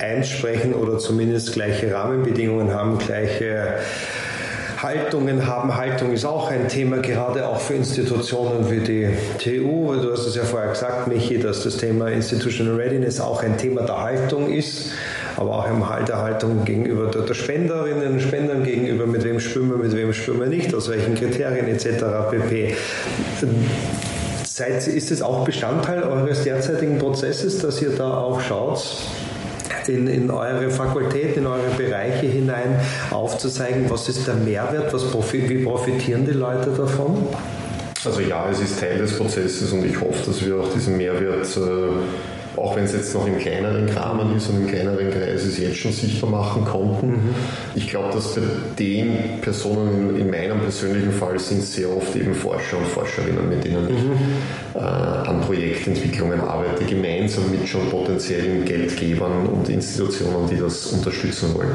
einsprechen 0.00 0.74
oder 0.74 0.98
zumindest 0.98 1.52
gleiche 1.52 1.94
Rahmenbedingungen 1.94 2.74
haben, 2.74 2.98
gleiche 2.98 3.74
Haltungen 4.82 5.46
haben. 5.46 5.76
Haltung 5.76 6.12
ist 6.12 6.24
auch 6.24 6.50
ein 6.50 6.68
Thema, 6.68 6.98
gerade 6.98 7.46
auch 7.46 7.60
für 7.60 7.74
Institutionen 7.74 8.70
wie 8.70 8.80
die 8.80 9.08
TU. 9.38 9.94
Du 9.94 10.12
hast 10.12 10.26
es 10.26 10.34
ja 10.34 10.42
vorher 10.44 10.70
gesagt, 10.70 11.06
Michi, 11.06 11.38
dass 11.38 11.64
das 11.64 11.76
Thema 11.76 12.08
Institutional 12.08 12.76
Readiness 12.76 13.20
auch 13.20 13.42
ein 13.42 13.58
Thema 13.58 13.82
der 13.82 14.00
Haltung 14.00 14.50
ist, 14.50 14.92
aber 15.36 15.50
auch 15.50 15.68
im 15.68 15.88
Halt 15.88 16.08
der 16.08 16.18
Haltung 16.18 16.64
gegenüber 16.64 17.06
der, 17.06 17.34
Spenderinnen 17.34 18.12
und 18.14 18.20
Spendern 18.20 18.64
gegenüber, 18.64 19.06
mit 19.06 19.24
wem 19.24 19.38
wir, 19.38 19.76
mit 19.76 19.94
wem 19.94 20.12
wir 20.12 20.46
nicht, 20.46 20.74
aus 20.74 20.88
welchen 20.88 21.14
Kriterien 21.14 21.68
etc. 21.68 22.04
pp. 22.30 22.74
Ist 24.94 25.10
es 25.10 25.22
auch 25.22 25.44
Bestandteil 25.44 26.02
eures 26.02 26.44
derzeitigen 26.44 26.98
Prozesses, 26.98 27.58
dass 27.60 27.80
ihr 27.80 27.90
da 27.90 28.18
auch 28.18 28.40
schaut, 28.40 28.82
in, 29.88 30.06
in 30.06 30.30
eure 30.30 30.70
Fakultät, 30.70 31.36
in 31.36 31.46
eure 31.46 31.70
Bereiche 31.76 32.26
hinein 32.26 32.80
aufzuzeigen, 33.10 33.88
was 33.88 34.08
ist 34.08 34.26
der 34.26 34.34
Mehrwert, 34.34 34.92
was 34.92 35.10
profi 35.10 35.48
wie 35.48 35.64
profitieren 35.64 36.26
die 36.26 36.32
Leute 36.32 36.70
davon? 36.70 37.26
Also 38.04 38.20
ja, 38.20 38.48
es 38.50 38.60
ist 38.60 38.80
Teil 38.80 38.98
des 38.98 39.16
Prozesses 39.16 39.72
und 39.72 39.84
ich 39.84 40.00
hoffe, 40.00 40.24
dass 40.26 40.44
wir 40.44 40.56
auch 40.56 40.72
diesen 40.72 40.96
Mehrwert 40.96 41.46
äh, 41.56 42.60
auch 42.60 42.76
wenn 42.76 42.84
es 42.84 42.92
jetzt 42.92 43.14
noch 43.14 43.26
im 43.26 43.38
kleineren 43.38 43.88
Rahmen 43.88 44.36
ist 44.36 44.48
und 44.48 44.62
im 44.62 44.66
kleineren 44.66 45.10
Kreis 45.40 45.44
es 45.44 45.58
jetzt 45.58 45.76
schon 45.76 45.92
sichtbar 45.92 46.30
machen 46.30 46.64
konnten. 46.64 47.10
Mhm. 47.10 47.34
Ich 47.74 47.88
glaube, 47.88 48.12
dass 48.12 48.34
bei 48.34 48.42
den 48.78 49.40
Personen 49.40 50.10
in, 50.10 50.20
in, 50.20 50.30
meinem 50.30 50.60
persönlichen 50.60 51.12
Fall 51.12 51.38
sind 51.38 51.62
sehr 51.62 51.94
oft 51.94 52.14
eben 52.16 52.34
Forscher 52.34 52.78
und 52.78 52.86
Forscherinnen, 52.86 53.48
mit 53.48 53.64
denen 53.64 53.88
ich 53.88 54.02
mhm. 54.02 54.18
äh, 54.74 54.78
an 54.78 55.40
Projektentwicklungen 55.42 56.40
arbeite, 56.40 56.84
gemeinsam 56.84 57.50
mit 57.50 57.66
schon 57.68 57.88
potenziellen 57.88 58.64
Geldgebern 58.64 59.46
und 59.46 59.68
Institutionen, 59.68 60.48
die 60.50 60.56
das 60.56 60.86
unterstützen 60.86 61.54
wollen. 61.54 61.70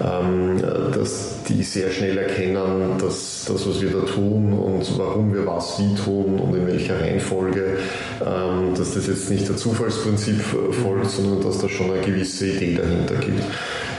Ähm, 0.00 0.62
dass 0.94 1.42
die 1.48 1.62
sehr 1.62 1.90
schnell 1.90 2.18
erkennen, 2.18 2.98
dass 3.00 3.46
das, 3.48 3.66
was 3.66 3.80
wir 3.80 3.90
da 3.90 4.00
tun 4.00 4.52
und 4.52 4.98
warum 4.98 5.34
wir 5.34 5.44
was 5.44 5.80
wie 5.80 5.94
tun 5.94 6.38
und 6.38 6.54
in 6.54 6.66
welcher 6.68 7.00
Reihenfolge, 7.00 7.78
ähm, 8.20 8.74
dass 8.76 8.94
das 8.94 9.08
jetzt 9.08 9.28
nicht 9.30 9.48
der 9.48 9.56
Zufallsprinzip 9.56 10.40
folgt, 10.82 11.10
sondern 11.10 11.42
dass 11.42 11.58
da 11.58 11.68
schon 11.68 11.90
eine 11.90 12.00
gewisse 12.02 12.46
Idee 12.46 12.74
dahinter 12.76 12.97
gibt. 13.06 13.42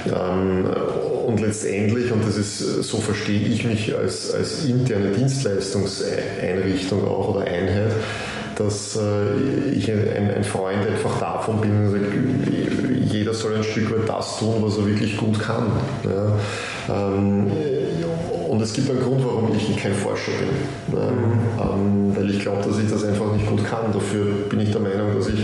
Ähm, 0.07 0.65
und 1.25 1.41
letztendlich, 1.41 2.11
und 2.11 2.25
das 2.25 2.37
ist, 2.37 2.59
so 2.83 2.97
verstehe 2.97 3.47
ich 3.47 3.63
mich 3.65 3.95
als, 3.95 4.33
als 4.33 4.65
interne 4.65 5.11
Dienstleistungseinrichtung 5.11 7.07
auch 7.07 7.35
oder 7.35 7.45
Einheit, 7.45 7.91
dass 8.55 8.97
äh, 8.97 9.71
ich 9.71 9.91
ein, 9.91 10.31
ein, 10.35 10.43
Freund 10.43 10.85
einfach 10.85 11.17
davon 11.19 11.61
bin 11.61 11.85
und 11.85 11.91
sage, 11.91 12.05
jeder 13.05 13.33
soll 13.33 13.55
ein 13.55 13.63
Stück 13.63 13.91
weit 13.91 14.09
das 14.09 14.39
tun, 14.39 14.55
was 14.59 14.77
er 14.77 14.87
wirklich 14.87 15.15
gut 15.17 15.39
kann. 15.39 15.67
Ja. 16.03 16.33
Ähm, 16.89 17.51
und 18.49 18.61
es 18.61 18.73
gibt 18.73 18.89
einen 18.89 18.99
Grund, 18.99 19.23
warum 19.23 19.55
ich 19.55 19.77
kein 19.77 19.93
Forscher 19.93 20.31
bin. 20.31 20.97
Ja. 20.99 21.11
Mhm. 21.11 22.09
Ähm, 22.09 22.15
weil 22.15 22.29
ich 22.31 22.39
glaube, 22.39 22.67
dass 22.67 22.79
ich 22.79 22.89
das 22.89 23.03
einfach 23.03 23.31
nicht 23.33 23.47
gut 23.47 23.63
kann. 23.63 23.93
Dafür 23.93 24.25
bin 24.49 24.59
ich 24.59 24.71
der 24.71 24.81
Meinung, 24.81 25.15
dass 25.15 25.29
ich 25.29 25.39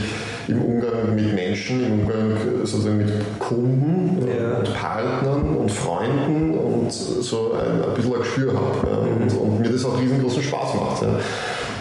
im 0.48 0.62
Umgang 0.62 1.16
mit 1.16 1.34
Menschen, 1.34 1.86
im 1.86 2.00
Umgang 2.02 2.38
sozusagen 2.64 2.98
mit 2.98 3.40
Kunden 3.40 4.28
ja. 4.28 4.58
und 4.58 4.74
Partnern 4.74 5.58
und 5.58 5.72
Freunden 5.72 6.54
und 6.58 6.92
so 6.92 7.54
ein, 7.54 7.84
ein 7.84 7.94
bisschen 7.96 8.14
ein 8.14 8.20
Gespür 8.20 8.54
habe. 8.54 8.88
Ja. 8.90 8.98
Und, 8.98 9.38
und, 9.38 9.60
mir 9.60 9.70
das 9.70 9.86
auch 9.86 10.00
riesengroßen 10.00 10.44
Spaß 10.44 10.76
macht. 10.76 11.02
Ja. 11.02 11.20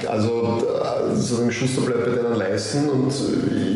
Also 0.08 0.62
sozusagen 1.14 1.52
Schuster 1.52 1.82
bleibt 1.82 2.04
bei 2.04 2.22
deinen 2.22 2.36
Leisten 2.36 2.88
und 2.88 3.12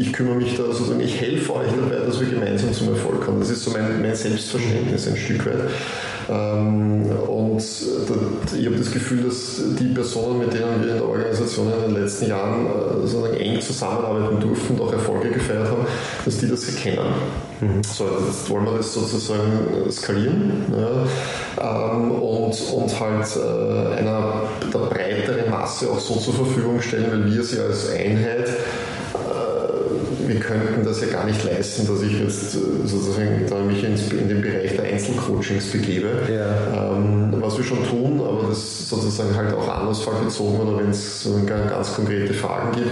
ich 0.01 0.13
kümmere 0.13 0.37
mich 0.37 0.57
da 0.57 0.65
sozusagen, 0.65 1.01
ich 1.01 1.21
helfe 1.21 1.55
euch 1.55 1.71
dabei, 1.71 2.05
dass 2.05 2.21
wir 2.21 2.29
gemeinsam 2.29 2.73
zum 2.73 2.89
Erfolg 2.89 3.21
kommen. 3.21 3.41
Das 3.41 3.51
ist 3.51 3.65
so 3.65 3.71
mein, 3.71 4.01
mein 4.01 4.15
Selbstverständnis 4.15 5.07
ein 5.09 5.17
Stück 5.17 5.47
weit. 5.47 5.71
Ähm, 6.31 7.07
und 7.27 7.63
ich 8.59 8.67
habe 8.67 8.77
das 8.77 8.91
Gefühl, 8.91 9.25
dass 9.25 9.63
die 9.79 9.95
Personen, 9.95 10.41
mit 10.41 10.53
denen 10.53 10.83
wir 10.83 10.91
in 10.91 10.97
der 10.97 11.09
Organisation 11.09 11.73
in 11.73 11.95
den 11.95 12.03
letzten 12.03 12.29
Jahren 12.29 12.67
äh, 12.67 13.07
sozusagen 13.07 13.35
eng 13.35 13.61
zusammenarbeiten 13.61 14.41
durften 14.41 14.75
und 14.75 14.81
auch 14.83 14.93
Erfolge 14.93 15.31
gefeiert 15.31 15.69
haben, 15.69 15.87
dass 16.25 16.39
die 16.39 16.49
das 16.49 16.69
erkennen. 16.69 17.07
Mhm. 17.61 17.83
So, 17.83 18.05
jetzt 18.27 18.49
wollen 18.51 18.67
wir 18.67 18.77
das 18.77 18.93
sozusagen 18.93 19.87
äh, 19.87 19.91
skalieren 19.91 20.65
ja, 20.77 21.95
ähm, 21.95 22.11
und, 22.13 22.55
und 22.75 23.01
halt 23.01 23.27
äh, 23.37 23.99
einer 23.99 24.43
der 24.73 24.79
breiteren 24.79 25.48
Masse 25.59 25.91
auch 25.91 25.99
so 25.99 26.17
zur 26.17 26.35
Verfügung 26.35 26.81
stellen, 26.81 27.11
weil 27.11 27.33
wir 27.33 27.43
sie 27.43 27.59
als 27.61 27.91
Einheit 27.91 28.49
wir 30.29 30.41
könnten 30.41 30.85
das 30.85 31.01
ja 31.01 31.07
gar 31.09 31.25
nicht 31.25 31.43
leisten, 31.43 31.87
dass 31.87 32.03
ich 32.03 32.21
jetzt 32.21 32.55
äh, 32.55 32.87
sozusagen 32.87 33.47
mich 33.67 33.83
in 33.83 34.29
den 34.29 34.43
Bereich 34.43 34.77
der 34.77 34.85
Einzelcoachings 34.85 35.73
begebe. 35.73 36.09
Ja. 36.31 36.93
Ähm, 36.95 37.35
was 37.41 37.57
wir 37.57 37.65
schon 37.65 37.85
tun, 37.89 38.21
aber 38.21 38.49
das 38.49 38.89
sozusagen 38.89 39.35
halt 39.35 39.55
auch 39.55 39.69
anlassfallbezogen 39.69 40.61
oder 40.61 40.79
wenn 40.79 40.91
es 40.91 41.27
ganz 41.47 41.95
konkrete 41.95 42.35
Fragen 42.35 42.73
gibt. 42.73 42.91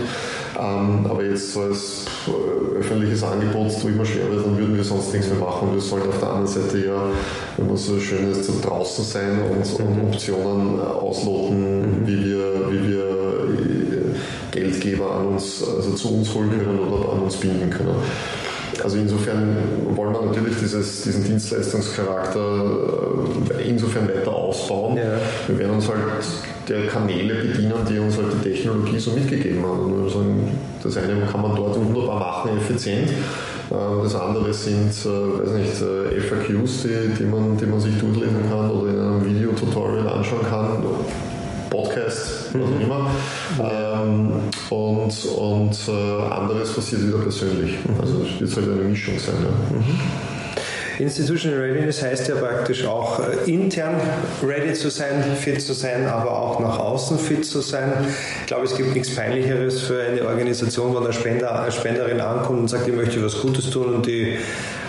Ähm, 0.59 1.07
aber 1.07 1.23
jetzt 1.25 1.53
so 1.53 1.63
als 1.63 2.07
äh, 2.27 2.79
öffentliches 2.79 3.23
Angebot 3.23 3.79
tue 3.81 3.91
ich 3.91 3.97
mir 3.97 4.07
schwer, 4.07 4.31
weil 4.31 4.43
dann 4.43 4.57
würden 4.57 4.77
wir 4.77 4.85
sonst 4.85 5.13
nichts 5.13 5.29
mehr 5.29 5.39
machen. 5.39 5.73
Wir 5.73 5.81
sollten 5.81 6.09
auf 6.09 6.19
der 6.19 6.29
anderen 6.29 6.47
Seite 6.47 6.79
ja, 6.79 7.03
wenn 7.57 7.67
man 7.67 7.77
so 7.77 7.99
schön 8.01 8.31
ist, 8.31 8.49
draußen 8.65 9.05
sein 9.05 9.39
und, 9.51 9.81
und 9.81 9.97
mhm. 9.97 10.09
Optionen 10.09 10.79
äh, 10.79 10.83
ausloten, 10.83 12.01
mhm. 12.01 12.07
wie 12.07 12.25
wir, 12.25 12.71
wie 12.71 12.89
wir 12.89 13.07
Geldgeber 14.51 15.11
an 15.11 15.27
uns, 15.27 15.63
also 15.63 15.93
zu 15.93 16.15
uns 16.15 16.33
holen 16.35 16.51
können 16.51 16.79
oder 16.79 17.13
an 17.13 17.21
uns 17.21 17.37
binden 17.37 17.69
können. 17.69 17.97
Also 18.83 18.99
insofern 18.99 19.57
wollen 19.95 20.13
wir 20.13 20.23
natürlich 20.23 20.57
dieses, 20.61 21.03
diesen 21.03 21.25
Dienstleistungscharakter 21.25 22.77
äh, 23.59 23.69
insofern 23.69 24.09
weiter 24.09 24.33
ausbauen. 24.33 24.97
Ja. 24.97 25.19
Wir 25.49 25.59
werden 25.59 25.77
uns 25.77 25.89
halt 25.89 25.99
der 26.69 26.87
Kanäle 26.87 27.35
bedienen, 27.35 27.75
die 27.89 27.99
uns 27.99 28.17
halt 28.17 28.27
die 28.45 28.51
Technologie 28.51 28.99
so 28.99 29.13
mitgegeben 29.13 29.65
haben. 29.65 30.03
Also 30.05 30.25
das 30.83 30.97
eine 30.97 31.27
kann 31.31 31.43
man 31.43 31.55
dort 31.55 31.77
wunderbar 31.77 32.19
machen, 32.19 32.51
effizient. 32.59 33.11
Äh, 33.11 34.03
das 34.03 34.15
andere 34.15 34.53
sind 34.53 34.91
äh, 35.05 35.09
weiß 35.09 35.51
nicht, 35.53 35.73
FAQs, 35.73 36.83
die, 36.83 37.19
die, 37.19 37.25
man, 37.25 37.57
die 37.57 37.67
man 37.67 37.81
sich 37.81 37.99
durchlesen 37.99 38.49
kann 38.49 38.71
oder 38.71 38.91
in 38.91 39.01
einem 39.01 39.25
Videotutorial 39.25 40.09
anschauen 40.09 40.47
kann 40.49 40.85
Podcast, 41.71 42.51
was 42.55 42.63
auch 42.63 42.81
immer. 42.81 43.11
Ähm, 43.61 44.33
und 44.71 45.25
und 45.37 45.79
äh, 45.89 46.33
anderes 46.33 46.73
passiert 46.73 47.07
wieder 47.07 47.19
persönlich. 47.19 47.77
Also 48.01 48.23
es 48.23 48.57
wird 48.57 48.67
halt 48.69 48.79
eine 48.79 48.89
Mischung 48.89 49.19
sein. 49.19 49.35
Ja. 49.43 49.77
Mhm. 49.77 50.36
Institutional 50.99 51.61
Readiness 51.61 52.03
heißt 52.03 52.29
ja 52.29 52.37
praktisch 52.37 52.87
auch 52.87 53.21
äh, 53.21 53.51
intern 53.51 54.01
ready 54.43 54.73
zu 54.73 54.89
sein, 54.89 55.23
fit 55.37 55.61
zu 55.61 55.75
sein, 55.75 56.07
aber 56.07 56.31
auch 56.31 56.61
nach 56.61 56.79
außen 56.79 57.19
fit 57.19 57.45
zu 57.45 57.61
sein. 57.61 57.93
Ich 58.41 58.47
glaube, 58.47 58.65
es 58.65 58.77
gibt 58.77 58.95
nichts 58.95 59.15
Peinlicheres 59.15 59.83
für 59.83 60.03
eine 60.03 60.27
Organisation, 60.27 60.95
wenn 60.95 61.03
eine, 61.03 61.13
Spender, 61.13 61.61
eine 61.61 61.73
Spenderin 61.73 62.21
ankommt 62.21 62.61
und 62.61 62.69
sagt, 62.69 62.89
ich 62.89 62.95
möchte 62.95 63.23
was 63.23 63.41
Gutes 63.41 63.69
tun 63.71 63.95
und 63.95 64.07
die 64.07 64.39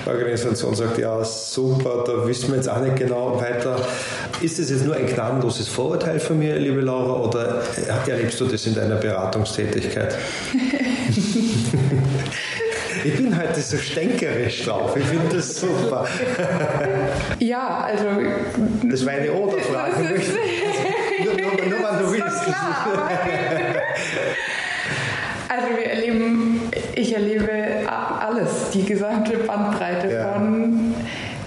Organisation 0.06 0.76
sagt, 0.76 0.98
ja 0.98 1.22
super, 1.24 2.04
da 2.06 2.26
wissen 2.26 2.50
wir 2.50 2.56
jetzt 2.56 2.70
auch 2.70 2.80
nicht 2.80 2.96
genau 2.96 3.40
weiter. 3.42 3.76
Ist 4.42 4.60
das 4.60 4.70
jetzt 4.70 4.86
nur 4.86 4.96
ein 4.96 5.08
gnadenloses 5.08 5.68
Vorurteil 5.68 6.20
von 6.20 6.40
mir, 6.40 6.58
liebe 6.58 6.82
Laura, 6.82 7.22
oder 7.22 7.62
erlebst 8.08 8.40
du 8.40 8.46
das 8.46 8.66
in 8.66 8.76
deiner 8.76 8.96
Beratungstätigkeit? 8.96 10.16
Heute 13.58 13.66
so 13.66 13.78
stänkerisch 13.78 14.66
drauf. 14.66 14.96
Ich 14.96 15.06
finde 15.06 15.36
das 15.36 15.60
super. 15.60 16.08
Ja, 17.40 17.86
also. 17.88 18.06
Das 18.84 19.04
war 19.04 19.14
eine 19.14 19.32
Oder-Frage. 19.32 20.22
Nur, 21.24 21.34
nur, 21.34 21.66
nur, 21.66 21.80
wann 21.82 21.98
du 21.98 22.12
willst. 22.12 22.44
Klar, 22.44 23.10
also 25.50 25.68
wir 25.76 25.86
erleben, 25.88 26.70
ich 26.94 27.16
erlebe 27.16 27.50
alles, 27.88 28.70
die 28.76 28.86
gesamte 28.86 29.38
Bandbreite 29.38 30.14
ja. 30.14 30.34
von 30.34 30.94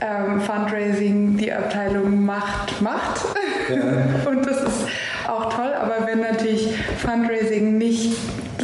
ähm, 0.01 0.41
Fundraising, 0.41 1.37
die 1.37 1.53
Abteilung 1.53 2.25
Macht, 2.25 2.83
Macht. 2.83 3.25
Ja. 3.69 4.29
Und 4.31 4.45
das 4.47 4.63
ist 4.63 4.87
auch 5.29 5.53
toll, 5.55 5.73
aber 5.81 6.07
wenn 6.09 6.21
natürlich 6.21 6.75
Fundraising 6.99 7.79
nicht 7.79 8.17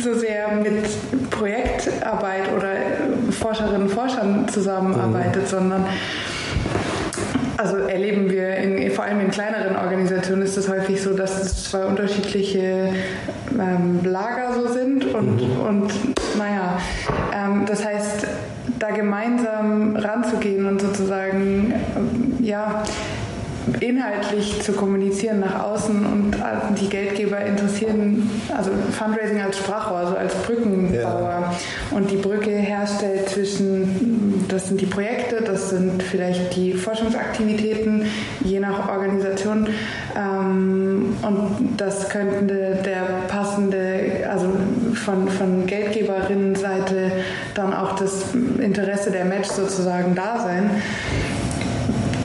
so 0.02 0.14
sehr 0.14 0.48
mit 0.52 0.84
Projektarbeit 1.30 2.52
oder 2.56 2.75
Forscherinnen 3.56 3.82
und 3.82 3.88
Forschern 3.88 4.48
zusammenarbeitet, 4.48 5.44
mhm. 5.44 5.48
sondern 5.48 5.86
also 7.56 7.78
erleben 7.78 8.30
wir 8.30 8.54
in, 8.56 8.90
vor 8.90 9.04
allem 9.04 9.20
in 9.20 9.30
kleineren 9.30 9.76
Organisationen 9.76 10.42
ist 10.42 10.58
es 10.58 10.68
häufig 10.68 11.00
so, 11.00 11.14
dass 11.14 11.42
es 11.42 11.70
zwei 11.70 11.86
unterschiedliche 11.86 12.90
ähm, 13.58 14.00
Lager 14.04 14.52
so 14.54 14.68
sind 14.68 15.14
und, 15.14 15.36
mhm. 15.36 15.60
und 15.60 15.92
naja, 16.36 16.78
ähm, 17.34 17.64
das 17.66 17.82
heißt, 17.82 18.26
da 18.78 18.90
gemeinsam 18.90 19.96
ranzugehen 19.96 20.66
und 20.66 20.82
sozusagen 20.82 21.72
ähm, 21.96 22.34
ja 22.40 22.82
inhaltlich 23.80 24.62
zu 24.62 24.72
kommunizieren 24.72 25.40
nach 25.40 25.64
außen 25.64 26.06
und 26.06 26.36
die 26.80 26.88
Geldgeber 26.88 27.40
interessieren, 27.40 28.30
also 28.56 28.70
Fundraising 28.92 29.40
als 29.40 29.58
Sprachrohr, 29.58 29.98
also 29.98 30.16
als 30.16 30.34
Brückenbauer. 30.34 30.96
Ja. 31.02 31.52
und 31.90 32.10
die 32.10 32.16
Brücke 32.16 32.50
herstellt 32.50 33.28
zwischen, 33.28 34.44
das 34.48 34.68
sind 34.68 34.80
die 34.80 34.86
Projekte, 34.86 35.42
das 35.42 35.70
sind 35.70 36.02
vielleicht 36.02 36.54
die 36.56 36.72
Forschungsaktivitäten, 36.72 38.06
je 38.44 38.60
nach 38.60 38.88
Organisation. 38.88 39.66
Ähm, 40.16 41.16
und 41.22 41.74
das 41.76 42.08
könnte 42.08 42.78
der 42.84 43.02
passende, 43.28 44.26
also 44.30 44.48
von, 44.94 45.28
von 45.28 45.66
Geldgeberinnenseite 45.66 47.12
dann 47.54 47.74
auch 47.74 47.96
das 47.96 48.34
Interesse 48.58 49.10
der 49.10 49.24
Match 49.24 49.48
sozusagen 49.48 50.14
da 50.14 50.38
sein 50.38 50.70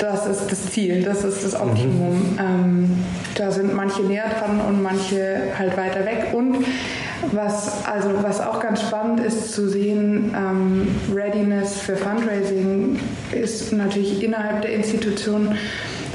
das 0.02 0.26
ist 0.26 0.52
das 0.52 0.66
Ziel, 0.72 1.04
das 1.04 1.24
ist 1.24 1.46
das 1.46 1.60
Optimum. 1.60 2.34
Mhm. 2.34 2.40
Ähm, 2.40 3.04
da 3.36 3.52
sind 3.52 3.74
manche 3.74 4.02
näher 4.02 4.26
dran 4.40 4.60
und 4.68 4.82
manche 4.82 5.54
halt 5.58 5.78
weiter 5.78 6.06
weg. 6.06 6.34
Und 6.34 6.66
was, 7.32 7.86
also 7.86 8.10
was 8.22 8.42
auch 8.42 8.60
ganz 8.60 8.82
spannend 8.82 9.20
ist 9.20 9.54
zu 9.54 9.70
sehen, 9.70 10.36
ähm, 10.36 10.88
Readiness 11.14 11.80
für 11.80 11.96
Fundraising 11.96 13.00
ist 13.32 13.72
natürlich 13.74 14.24
innerhalb 14.24 14.64
der 14.64 14.74
Institution 14.74 15.56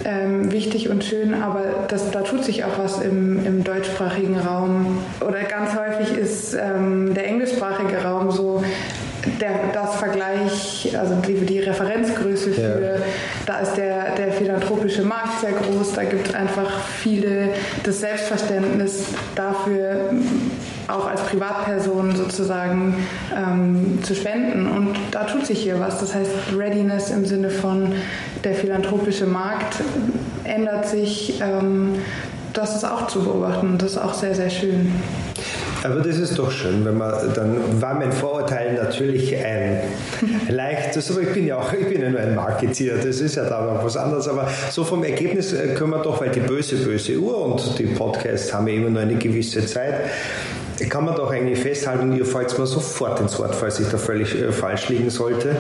ähm, 0.05 0.53
wichtig 0.53 0.89
und 0.89 1.05
schön, 1.05 1.35
aber 1.35 1.87
das, 1.89 2.11
da 2.11 2.21
tut 2.21 2.45
sich 2.45 2.65
auch 2.65 2.79
was 2.79 3.01
im, 3.01 3.45
im 3.47 3.65
deutschsprachigen 3.65 4.39
Raum. 4.39 4.99
Oder 5.21 5.43
ganz 5.45 5.71
häufig 5.75 6.17
ist 6.17 6.55
ähm, 6.55 7.15
der 7.15 7.27
englischsprachige 7.27 8.03
Raum 8.03 8.31
so 8.31 8.63
der, 9.41 9.73
das 9.73 9.97
Vergleich, 9.97 10.97
also 10.97 11.15
die, 11.27 11.45
die 11.47 11.57
ja. 11.57 11.63
Da 13.47 13.61
ist 13.61 13.75
der, 13.75 14.15
der 14.17 14.33
philanthropische 14.33 15.03
Markt 15.03 15.41
sehr 15.41 15.53
groß, 15.53 15.93
da 15.93 16.05
gibt 16.05 16.29
es 16.29 16.35
einfach 16.35 16.81
viele, 16.81 17.51
das 17.85 18.01
Selbstverständnis 18.01 19.05
dafür, 19.37 20.11
auch 20.89 21.07
als 21.07 21.21
Privatperson 21.23 22.15
sozusagen 22.17 23.07
ähm, 23.37 24.01
zu 24.03 24.15
spenden. 24.15 24.67
Und 24.67 24.97
da 25.11 25.25
tut 25.25 25.47
sich 25.47 25.61
hier 25.61 25.81
was. 25.81 26.01
Das 26.01 26.15
heißt, 26.15 26.31
Readiness 26.57 27.11
im 27.11 27.25
Sinne 27.25 27.51
von 27.51 27.93
der 28.45 28.55
philanthropische 28.55 29.27
Markt 29.27 29.77
ändert 30.45 30.89
sich. 30.89 31.41
Ähm, 31.41 31.95
das 32.53 32.75
ist 32.75 32.85
auch 32.85 33.07
zu 33.07 33.23
beobachten 33.23 33.77
das 33.77 33.93
ist 33.93 33.99
auch 33.99 34.15
sehr, 34.15 34.35
sehr 34.35 34.49
schön. 34.49 34.91
Aber 35.87 36.01
das 36.01 36.19
ist 36.19 36.39
doch 36.39 36.51
schön, 36.51 36.85
wenn 36.85 36.97
man, 36.97 37.13
dann 37.35 37.81
war 37.81 37.95
mein 37.95 38.13
Vorurteil 38.13 38.75
natürlich 38.75 39.37
ein 39.45 39.83
leichtes, 40.49 41.11
aber 41.11 41.23
ich 41.23 41.33
bin 41.33 41.47
ja 41.47 41.59
auch, 41.59 41.73
ich 41.73 41.89
bin 41.89 42.03
ja 42.03 42.11
nur 42.11 42.21
ein 42.21 42.35
Marketeer, 42.35 42.97
das 42.97 43.21
ist 43.21 43.37
ja 43.37 43.45
da 43.45 43.65
noch 43.65 43.85
was 43.85 43.97
anderes, 43.97 44.27
aber 44.29 44.49
so 44.71 44.85
vom 44.85 45.05
Ergebnis 45.05 45.53
äh, 45.53 45.75
können 45.75 45.91
wir 45.91 46.03
doch, 46.03 46.21
weil 46.21 46.31
die 46.31 46.41
böse, 46.41 46.77
böse 46.77 47.17
Uhr 47.19 47.45
und 47.45 47.79
die 47.79 47.87
Podcasts 47.87 48.53
haben 48.53 48.67
ja 48.69 48.75
immer 48.75 48.91
nur 48.91 49.03
eine 49.03 49.15
gewisse 49.15 49.65
Zeit, 49.65 49.95
kann 50.89 51.05
man 51.05 51.15
doch 51.15 51.31
eigentlich 51.31 51.59
festhalten, 51.61 52.17
ihr 52.17 52.27
fällt 52.27 52.59
mir 52.59 52.67
sofort 52.67 53.21
ins 53.21 53.39
Wort, 53.39 53.55
falls 53.55 53.81
ich 53.81 53.89
da 53.89 53.97
völlig 53.97 54.35
äh, 54.35 54.53
falsch 54.53 54.89
liegen 54.89 55.11
sollte. 55.11 55.57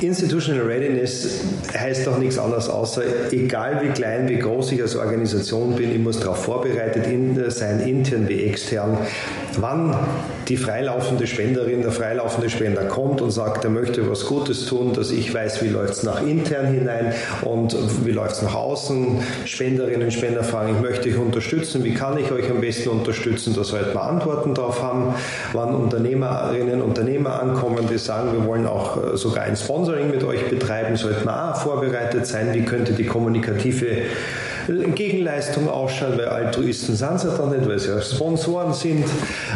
Institutional 0.00 0.66
Readiness 0.66 1.40
heißt 1.76 2.06
doch 2.06 2.18
nichts 2.18 2.38
anderes 2.38 2.68
außer, 2.68 3.02
egal 3.32 3.82
wie 3.82 3.88
klein, 3.88 4.28
wie 4.28 4.38
groß 4.38 4.72
ich 4.72 4.82
als 4.82 4.96
Organisation 4.96 5.74
bin, 5.74 5.92
ich 5.92 5.98
muss 5.98 6.20
darauf 6.20 6.44
vorbereitet 6.44 7.06
sein, 7.48 7.80
intern 7.80 8.28
wie 8.28 8.44
extern. 8.44 8.98
Wann 9.58 9.94
die 10.48 10.56
freilaufende 10.56 11.26
Spenderin, 11.26 11.82
der 11.82 11.90
freilaufende 11.90 12.50
Spender 12.50 12.84
kommt 12.84 13.20
und 13.20 13.30
sagt, 13.30 13.64
er 13.64 13.70
möchte 13.70 14.08
was 14.08 14.26
Gutes 14.26 14.66
tun, 14.66 14.92
dass 14.92 15.10
ich 15.10 15.32
weiß, 15.34 15.62
wie 15.62 15.68
läuft 15.68 15.94
es 15.94 16.02
nach 16.04 16.24
intern 16.24 16.66
hinein 16.66 17.14
und 17.42 17.76
wie 18.04 18.12
läuft 18.12 18.36
es 18.36 18.42
nach 18.42 18.54
außen. 18.54 19.22
Spenderinnen, 19.44 20.10
Spender 20.10 20.44
fragen, 20.44 20.76
ich 20.76 20.80
möchte 20.80 21.08
euch 21.08 21.18
unterstützen, 21.18 21.82
wie 21.82 21.94
kann 21.94 22.16
ich 22.18 22.30
euch 22.30 22.48
am 22.50 22.60
besten 22.60 22.90
unterstützen, 22.90 23.54
da 23.54 23.64
sollten 23.64 23.94
wir 23.94 24.02
Antworten 24.02 24.54
darauf 24.54 24.82
haben. 24.82 25.14
Wann 25.52 25.74
Unternehmerinnen, 25.74 26.80
Unternehmer 26.80 27.42
ankommen, 27.42 27.88
die 27.90 27.98
sagen, 27.98 28.32
wir 28.32 28.46
wollen 28.46 28.66
auch 28.66 29.14
äh, 29.14 29.16
sogar 29.16 29.44
ein 29.44 29.56
Sponsoring 29.56 30.10
mit 30.10 30.22
euch 30.22 30.48
betreiben, 30.48 30.96
sollten 30.96 31.24
wir 31.24 31.50
auch 31.50 31.56
vorbereitet 31.56 32.26
sein, 32.26 32.54
wie 32.54 32.64
könnte 32.64 32.92
die 32.92 33.06
kommunikative 33.06 33.86
Gegenleistung 34.94 35.68
ausschauen, 35.68 36.18
weil 36.18 36.26
Altruisten 36.26 36.96
sind 36.96 37.20
sie 37.20 37.30
dann 37.30 37.50
nicht, 37.50 37.68
weil 37.68 37.78
sie 37.78 37.88
ja 37.88 38.00
Sponsoren 38.00 38.72
sind 38.72 39.04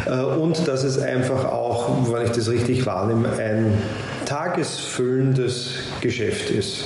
äh, 0.05 0.21
und 0.21 0.67
dass 0.67 0.83
es 0.83 0.99
einfach 0.99 1.45
auch, 1.45 2.11
wenn 2.11 2.25
ich 2.25 2.31
das 2.31 2.49
richtig 2.49 2.85
wahrnehme, 2.85 3.29
ein 3.37 3.73
tagesfüllendes 4.25 5.73
Geschäft 5.99 6.49
ist. 6.51 6.85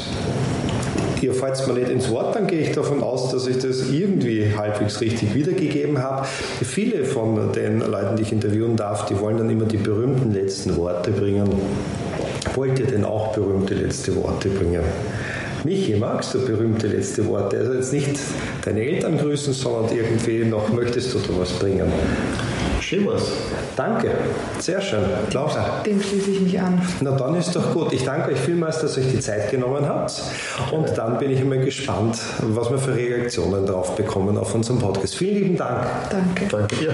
Ihr 1.22 1.34
fallt 1.34 1.66
mir 1.68 1.74
nicht 1.74 1.90
ins 1.90 2.10
Wort, 2.12 2.36
dann 2.36 2.46
gehe 2.46 2.60
ich 2.60 2.72
davon 2.74 3.02
aus, 3.02 3.32
dass 3.32 3.48
ich 3.48 3.58
das 3.58 3.90
irgendwie 3.90 4.54
halbwegs 4.56 5.02
richtig 5.02 5.34
wiedergegeben 5.34 6.00
habe. 6.00 6.28
Viele 6.62 7.04
von 7.04 7.52
den 7.54 7.80
Leuten, 7.80 8.16
die 8.16 8.24
ich 8.24 8.32
interviewen 8.32 8.76
darf, 8.76 9.06
die 9.06 9.20
wollen 9.20 9.38
dann 9.38 9.50
immer 9.50 9.66
die 9.66 9.78
berühmten 9.78 10.34
letzten 10.34 10.76
Worte 10.76 11.12
bringen. 11.12 11.50
Wollt 12.54 12.80
ihr 12.80 12.86
denn 12.86 13.06
auch 13.06 13.34
berühmte 13.34 13.74
letzte 13.74 14.16
Worte 14.16 14.50
bringen? 14.50 14.84
Michi, 15.66 15.96
magst 15.96 16.32
du 16.36 16.46
berühmte 16.46 16.86
letzte 16.86 17.26
Worte? 17.26 17.58
Also 17.58 17.74
jetzt 17.74 17.92
nicht 17.92 18.20
deine 18.64 18.82
Eltern 18.82 19.18
grüßen, 19.18 19.52
sondern 19.52 19.98
irgendwie 19.98 20.46
noch 20.46 20.70
möchtest 20.70 21.12
du 21.16 21.18
da 21.18 21.40
was 21.40 21.54
bringen? 21.54 21.92
Schön 22.82 23.08
was. 23.08 23.32
Danke, 23.76 24.12
sehr 24.60 24.80
schön. 24.80 25.04
Laura. 25.32 25.82
Dem 25.84 26.00
schließe 26.00 26.30
ich 26.30 26.42
mich 26.42 26.60
an. 26.60 26.80
Na 27.02 27.12
dann 27.18 27.36
ist 27.36 27.56
doch 27.56 27.74
gut. 27.74 27.94
Ich 27.94 28.04
danke 28.04 28.34
euch 28.34 28.40
vielmals, 28.40 28.80
dass 28.82 28.96
ihr 28.96 29.06
euch 29.06 29.12
die 29.12 29.20
Zeit 29.20 29.50
genommen 29.50 29.88
habt. 29.88 30.22
Und 30.72 30.96
dann 30.96 31.18
bin 31.18 31.32
ich 31.32 31.42
immer 31.42 31.58
gespannt, 31.58 32.20
was 32.44 32.70
wir 32.70 32.78
für 32.78 32.96
Reaktionen 32.96 33.66
drauf 33.66 33.96
bekommen 33.96 34.38
auf 34.38 34.54
unserem 34.54 34.78
Podcast. 34.78 35.16
Vielen 35.16 35.34
lieben 35.34 35.58
Dank. 35.58 35.88
Danke. 36.12 36.46
Danke 36.48 36.76
dir. 36.76 36.94